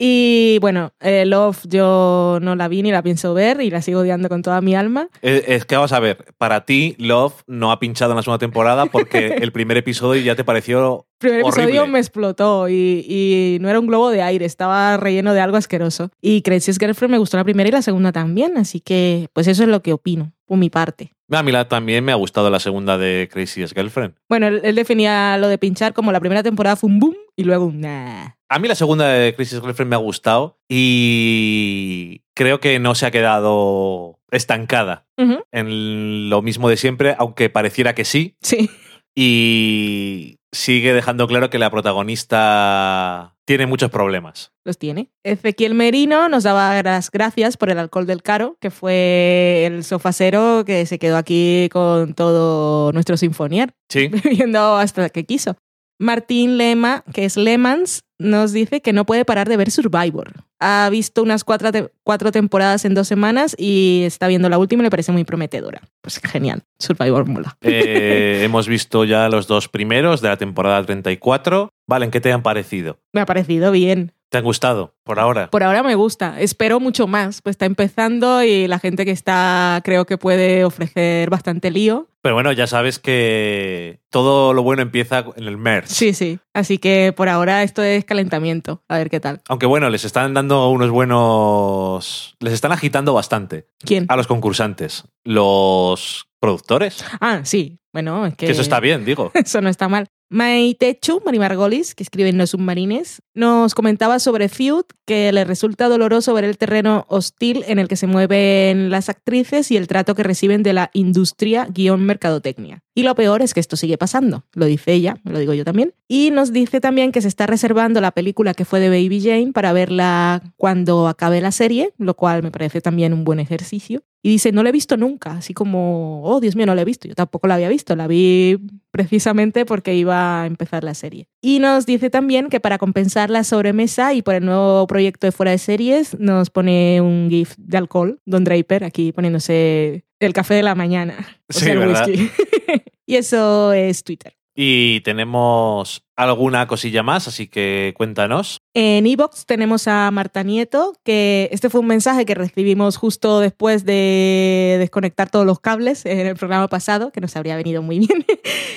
[0.00, 4.00] Y bueno, eh, Love yo no la vi ni la pienso ver y la sigo
[4.00, 5.08] odiando con toda mi alma.
[5.22, 8.38] Es, es que vamos a ver, para ti Love no ha pinchado en la segunda
[8.38, 11.62] temporada porque el primer episodio ya te pareció El primer horrible.
[11.64, 15.56] episodio me explotó y, y no era un globo de aire, estaba relleno de algo
[15.56, 16.10] asqueroso.
[16.22, 19.64] Y Crazy Girlfriend me gustó la primera y la segunda también, así que pues eso
[19.64, 21.12] es lo que opino, por mi parte.
[21.30, 24.14] A mí la- también me ha gustado la segunda de Crazy Girlfriend.
[24.28, 27.42] Bueno, él, él definía lo de pinchar como la primera temporada fue un boom y
[27.44, 28.28] luego un nah.
[28.50, 33.04] A mí la segunda de Crazy Girlfriend me ha gustado y creo que no se
[33.06, 35.06] ha quedado estancada
[35.52, 38.36] en lo mismo de siempre, aunque pareciera que sí.
[38.40, 38.70] Sí.
[39.14, 44.52] Y sigue dejando claro que la protagonista tiene muchos problemas.
[44.64, 45.10] los tiene.
[45.24, 50.64] Ezequiel Merino nos daba las gracias por el alcohol del caro, que fue el sofacero
[50.64, 54.08] que se quedó aquí con todo nuestro sinfonier, Sí.
[54.24, 55.56] bebiendo hasta que quiso.
[55.98, 60.32] Martín Lema, que es Lemans, nos dice que no puede parar de ver Survivor.
[60.60, 64.82] Ha visto unas cuatro, te- cuatro temporadas en dos semanas y está viendo la última
[64.82, 65.82] y le parece muy prometedora.
[66.00, 67.56] Pues genial, Survivor mola.
[67.60, 71.70] Eh, hemos visto ya los dos primeros de la temporada 34.
[71.86, 72.98] Vale, ¿en qué te han parecido?
[73.12, 74.12] Me ha parecido bien.
[74.30, 75.48] ¿Te han gustado por ahora?
[75.48, 76.38] Por ahora me gusta.
[76.38, 77.40] Espero mucho más.
[77.40, 82.08] Pues está empezando y la gente que está creo que puede ofrecer bastante lío.
[82.20, 85.86] Pero bueno, ya sabes que todo lo bueno empieza en el merch.
[85.86, 86.40] Sí, sí.
[86.52, 88.82] Así que por ahora esto es calentamiento.
[88.88, 89.40] A ver qué tal.
[89.48, 92.36] Aunque bueno, les están dando unos buenos...
[92.40, 94.04] Les están agitando bastante ¿Quién?
[94.08, 95.04] a los concursantes.
[95.24, 97.02] Los productores.
[97.20, 97.78] Ah, sí.
[97.94, 98.46] Bueno, es que...
[98.46, 99.30] Que eso está bien, digo.
[99.34, 100.08] Eso no está mal.
[100.30, 106.34] Maitechu Marimargolis, que escribe en Los Submarines, nos comentaba sobre Feud, que le resulta doloroso
[106.34, 110.22] ver el terreno hostil en el que se mueven las actrices y el trato que
[110.22, 112.82] reciben de la industria guion mercadotecnia.
[112.94, 115.94] Y lo peor es que esto sigue pasando, lo dice ella, lo digo yo también.
[116.08, 119.52] Y nos dice también que se está reservando la película que fue de Baby Jane
[119.52, 124.02] para verla cuando acabe la serie, lo cual me parece también un buen ejercicio.
[124.20, 126.84] Y dice, no la he visto nunca, así como, oh, Dios mío, no la he
[126.84, 127.06] visto.
[127.06, 128.58] Yo tampoco la había visto, la vi
[128.98, 131.28] precisamente porque iba a empezar la serie.
[131.40, 135.30] Y nos dice también que para compensar la sobremesa y por el nuevo proyecto de
[135.30, 140.54] fuera de series, nos pone un GIF de alcohol, Don Draper, aquí poniéndose el café
[140.54, 141.14] de la mañana.
[141.48, 142.08] O Sí, sea, el ¿verdad?
[142.08, 142.28] whisky.
[143.06, 144.34] y eso es Twitter.
[144.56, 148.58] Y tenemos alguna cosilla más, así que cuéntanos.
[148.74, 153.84] En Evox tenemos a Marta Nieto, que este fue un mensaje que recibimos justo después
[153.84, 158.26] de desconectar todos los cables en el programa pasado, que nos habría venido muy bien,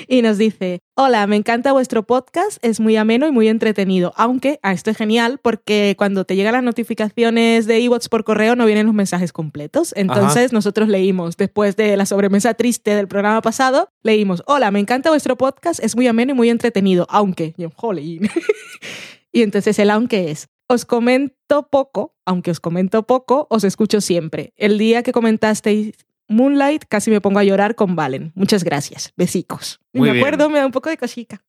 [0.08, 4.60] y nos dice, hola, me encanta vuestro podcast, es muy ameno y muy entretenido, aunque,
[4.62, 8.68] ah, esto es genial porque cuando te llegan las notificaciones de Evox por correo no
[8.68, 13.90] vienen los mensajes completos, entonces nosotros leímos, después de la sobremesa triste del programa pasado,
[14.04, 17.70] leímos, hola, me encanta vuestro podcast, es muy ameno y muy entretenido, aunque, y yo,
[17.76, 18.30] jolín.
[19.34, 24.54] Y entonces el aunque es, os comento poco, aunque os comento poco, os escucho siempre.
[24.58, 25.94] El día que comentasteis
[26.28, 28.34] Moonlight casi me pongo a llorar con Valen.
[28.36, 29.14] Muchas gracias.
[29.16, 29.80] Besicos.
[29.94, 30.26] Y Muy me bien.
[30.26, 31.42] acuerdo, me da un poco de cosica.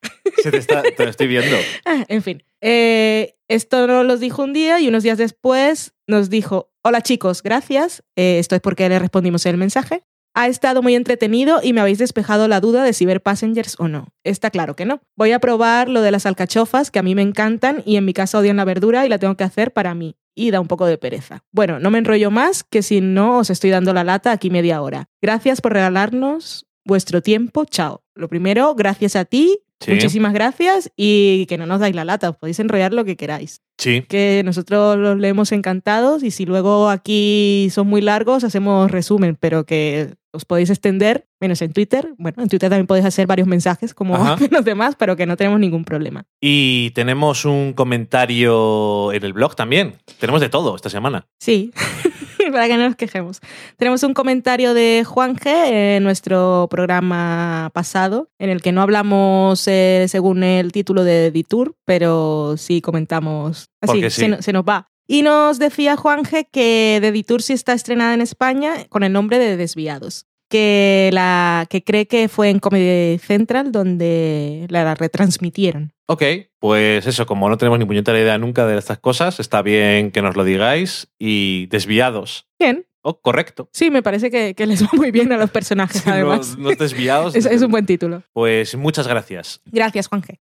[0.43, 1.57] Se te, está- te lo estoy viendo.
[1.85, 6.30] Ah, en fin, Eh, esto nos lo dijo un día y unos días después nos
[6.30, 8.05] dijo, hola chicos, gracias.
[8.14, 10.05] Eh, esto es porque le respondimos el mensaje.
[10.35, 13.89] Ha estado muy entretenido y me habéis despejado la duda de si ver Passengers o
[13.89, 14.09] no.
[14.24, 15.01] Está claro que no.
[15.14, 18.14] Voy a probar lo de las alcachofas, que a mí me encantan y en mi
[18.14, 20.16] casa odian la verdura y la tengo que hacer para mí.
[20.35, 21.45] Y da un poco de pereza.
[21.53, 24.80] Bueno, no me enrollo más, que si no os estoy dando la lata aquí media
[24.80, 25.11] hora.
[25.20, 27.66] Gracias por regalarnos vuestro tiempo.
[27.66, 28.03] Chao.
[28.14, 29.59] Lo primero, gracias a ti.
[29.83, 29.91] Sí.
[29.93, 33.61] Muchísimas gracias y que no nos dais la lata, os podéis enrollar lo que queráis.
[33.78, 34.03] Sí.
[34.09, 39.64] Que nosotros los leemos encantados y si luego aquí son muy largos, hacemos resumen, pero
[39.66, 42.14] que os podéis extender, menos en Twitter.
[42.16, 44.37] Bueno, en Twitter también podéis hacer varios mensajes como Ajá.
[44.51, 46.24] los demás, pero que no tenemos ningún problema.
[46.41, 49.97] Y tenemos un comentario en el blog también.
[50.18, 51.26] Tenemos de todo esta semana.
[51.39, 51.72] Sí,
[52.53, 53.40] para que no nos quejemos.
[53.76, 55.50] Tenemos un comentario de Juan G
[55.96, 61.74] en nuestro programa pasado, en el que no hablamos eh, según el título de Detour,
[61.84, 64.11] pero sí comentamos así, sí.
[64.11, 64.88] se, no- se nos va.
[65.09, 69.12] Y nos decía Juan G que The Detour sí está estrenada en España con el
[69.12, 70.26] nombre de Desviados.
[70.53, 75.94] Que, la, que cree que fue en Comedy Central donde la retransmitieron.
[76.07, 76.22] Ok,
[76.59, 80.20] pues eso, como no tenemos ni puñetera idea nunca de estas cosas, está bien que
[80.20, 82.50] nos lo digáis y desviados.
[82.59, 83.68] Bien, Oh, correcto.
[83.72, 86.57] sí, me parece que, que les va muy bien a los personajes, además.
[86.57, 87.34] No, no desviados.
[87.36, 88.22] es, es un buen título.
[88.32, 89.61] Pues muchas gracias.
[89.66, 90.38] Gracias, Juan G.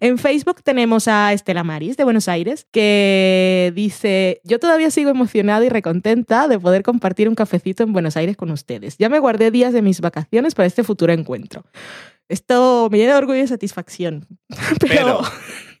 [0.00, 5.64] En Facebook tenemos a Estela Maris de Buenos Aires que dice, yo todavía sigo emocionada
[5.64, 8.96] y recontenta de poder compartir un cafecito en Buenos Aires con ustedes.
[8.98, 11.64] Ya me guardé días de mis vacaciones para este futuro encuentro.
[12.28, 14.26] Esto me llena de orgullo y satisfacción.
[14.80, 15.20] Pero, Pero-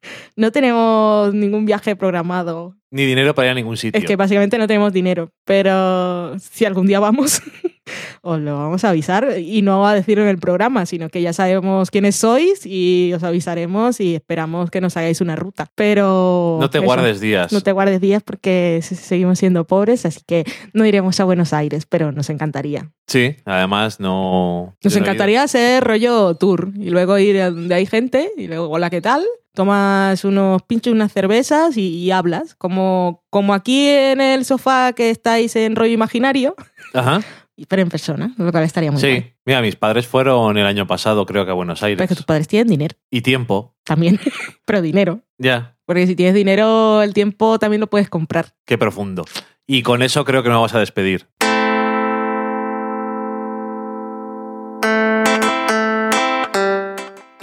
[0.36, 2.76] no tenemos ningún viaje programado.
[2.90, 3.98] Ni dinero para ir a ningún sitio.
[3.98, 5.30] Es que básicamente no tenemos dinero.
[5.46, 7.40] Pero si algún día vamos,
[8.22, 11.32] os lo vamos a avisar y no a decirlo en el programa, sino que ya
[11.32, 15.70] sabemos quiénes sois y os avisaremos y esperamos que nos hagáis una ruta.
[15.74, 17.50] Pero no te eso, guardes días.
[17.50, 20.44] No te guardes días porque se- seguimos siendo pobres, así que
[20.74, 22.90] no iremos a Buenos Aires, pero nos encantaría.
[23.06, 24.76] Sí, además no.
[24.84, 28.90] Nos encantaría hacer rollo tour y luego ir a donde hay gente y luego, hola,
[28.90, 29.24] ¿qué tal?
[29.54, 32.54] Tomas unos pinchos, unas cervezas y, y hablas.
[32.54, 36.54] Como, como aquí en el sofá que estáis en rollo imaginario.
[36.94, 37.20] Ajá.
[37.68, 39.22] pero en persona, lo cual estaría muy bien.
[39.22, 39.32] Sí.
[39.44, 41.96] Mira, mis padres fueron el año pasado, creo que a Buenos Aires.
[41.98, 43.74] Pero es que tus padres tienen dinero Y tiempo.
[43.84, 44.18] también,
[44.64, 45.20] pero dinero.
[45.38, 45.76] Ya.
[45.84, 48.54] Porque si tienes dinero, el tiempo también lo puedes comprar.
[48.64, 49.24] Qué profundo.
[49.66, 51.26] Y con eso creo que nos vamos a despedir.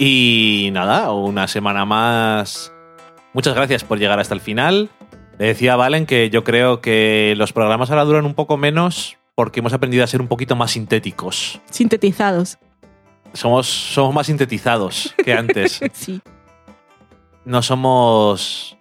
[0.02, 2.72] Y nada, una semana más.
[3.34, 4.88] Muchas gracias por llegar hasta el final.
[5.38, 9.18] Le decía a Valen que yo creo que los programas ahora duran un poco menos
[9.34, 11.60] porque hemos aprendido a ser un poquito más sintéticos.
[11.70, 12.56] Sintetizados.
[13.34, 15.80] Somos, somos más sintetizados que antes.
[15.92, 16.22] Sí.
[17.44, 18.78] No somos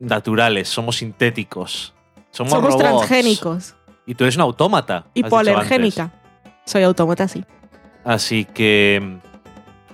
[0.00, 1.94] naturales, somos sintéticos.
[2.32, 2.82] Somos, Somos robots.
[2.82, 3.76] transgénicos.
[4.04, 4.96] Y tú eres un autómata.
[4.96, 6.12] has dicho Hipoalergénica.
[6.64, 7.44] Soy autómata, sí.
[8.04, 9.20] Así que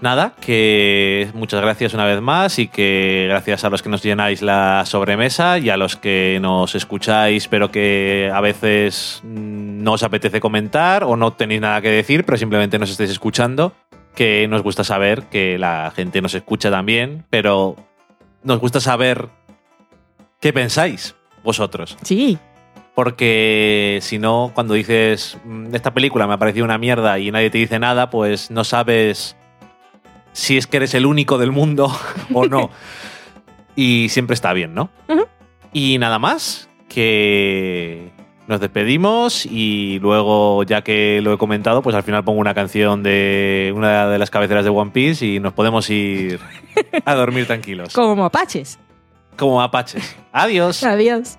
[0.03, 4.43] nada, que muchas gracias una vez más y que gracias a los que nos llenáis
[4.43, 10.03] la sobremesa y a los que nos escucháis, pero que a veces mm, no os
[10.03, 13.73] apetece comentar o no tenéis nada que decir, pero simplemente nos estáis escuchando,
[14.15, 17.77] que nos gusta saber que la gente nos escucha también, pero
[18.43, 19.29] nos gusta saber
[20.41, 21.97] qué pensáis vosotros.
[22.03, 22.39] Sí.
[22.95, 27.49] Porque si no, cuando dices, "Mm, esta película me ha parecido una mierda y nadie
[27.49, 29.37] te dice nada, pues no sabes
[30.33, 31.91] si es que eres el único del mundo
[32.35, 32.71] o no.
[33.77, 34.91] y siempre está bien, ¿no?
[35.73, 38.11] Y nada más, que
[38.47, 43.03] nos despedimos y luego, ya que lo he comentado, pues al final pongo una canción
[43.03, 46.41] de una de las cabeceras de One Piece y nos podemos ir
[47.05, 47.95] a dormir tranquilos.
[47.95, 48.79] Como mapaches.
[49.37, 50.17] Como apaches.
[50.33, 50.83] Adiós.
[50.83, 51.39] Adiós.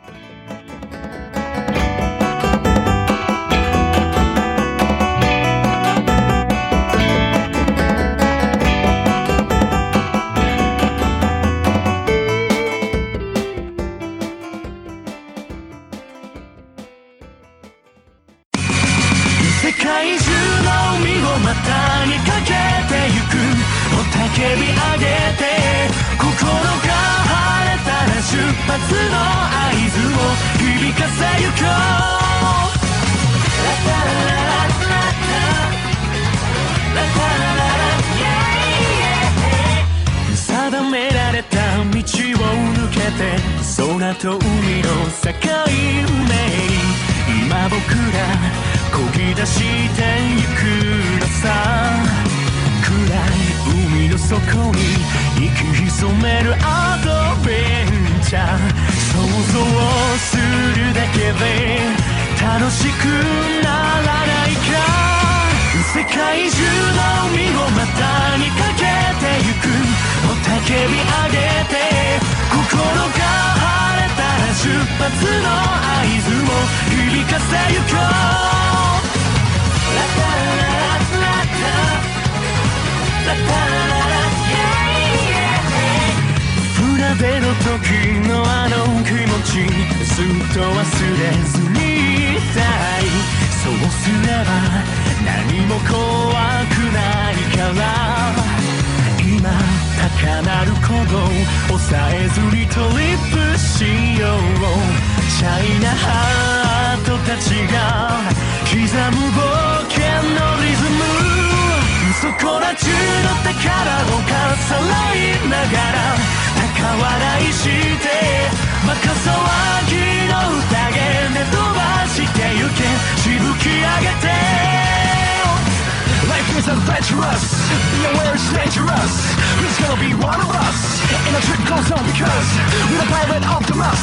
[127.03, 127.43] Life is adventurous,
[127.91, 129.15] be aware it's dangerous.
[129.59, 130.79] Who's gonna be one of us?
[131.27, 132.49] In a trickle zone because
[132.87, 134.03] we're the pirate Optimus.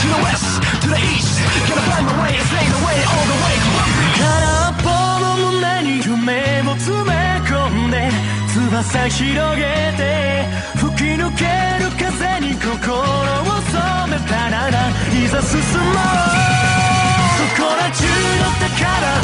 [0.00, 1.36] To the west, to the east,
[1.68, 3.56] gonna find my way and stay the way all the way.
[4.16, 4.24] 空
[4.70, 4.88] っぽ
[5.20, 7.12] の胸に夢を詰め
[7.44, 8.08] 込んで
[8.54, 10.48] 翼広げて
[10.80, 11.44] 吹き抜け
[11.84, 16.08] る風に心を染めたならいざ進もう
[17.36, 18.72] そこら中の宝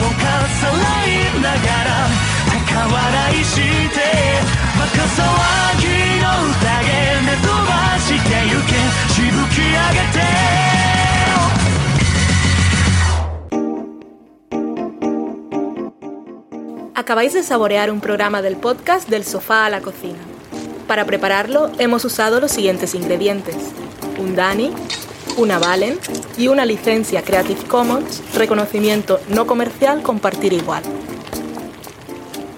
[0.05, 0.28] をか
[0.61, 0.76] さら
[1.09, 3.61] いながら 高笑いして
[4.78, 5.20] バカ騒
[5.80, 5.86] ぎ
[6.20, 6.61] の宴
[7.26, 8.74] で飛ばしてゆけ
[9.12, 10.20] しぶき上げて
[16.94, 20.18] Acabáis de saborear un programa del podcast Del sofá a la cocina.
[20.86, 23.57] Para prepararlo hemos usado los siguientes ingredientes.
[24.18, 24.70] Un Dani,
[25.36, 25.98] una Valen
[26.36, 30.82] y una licencia Creative Commons, reconocimiento no comercial compartir igual.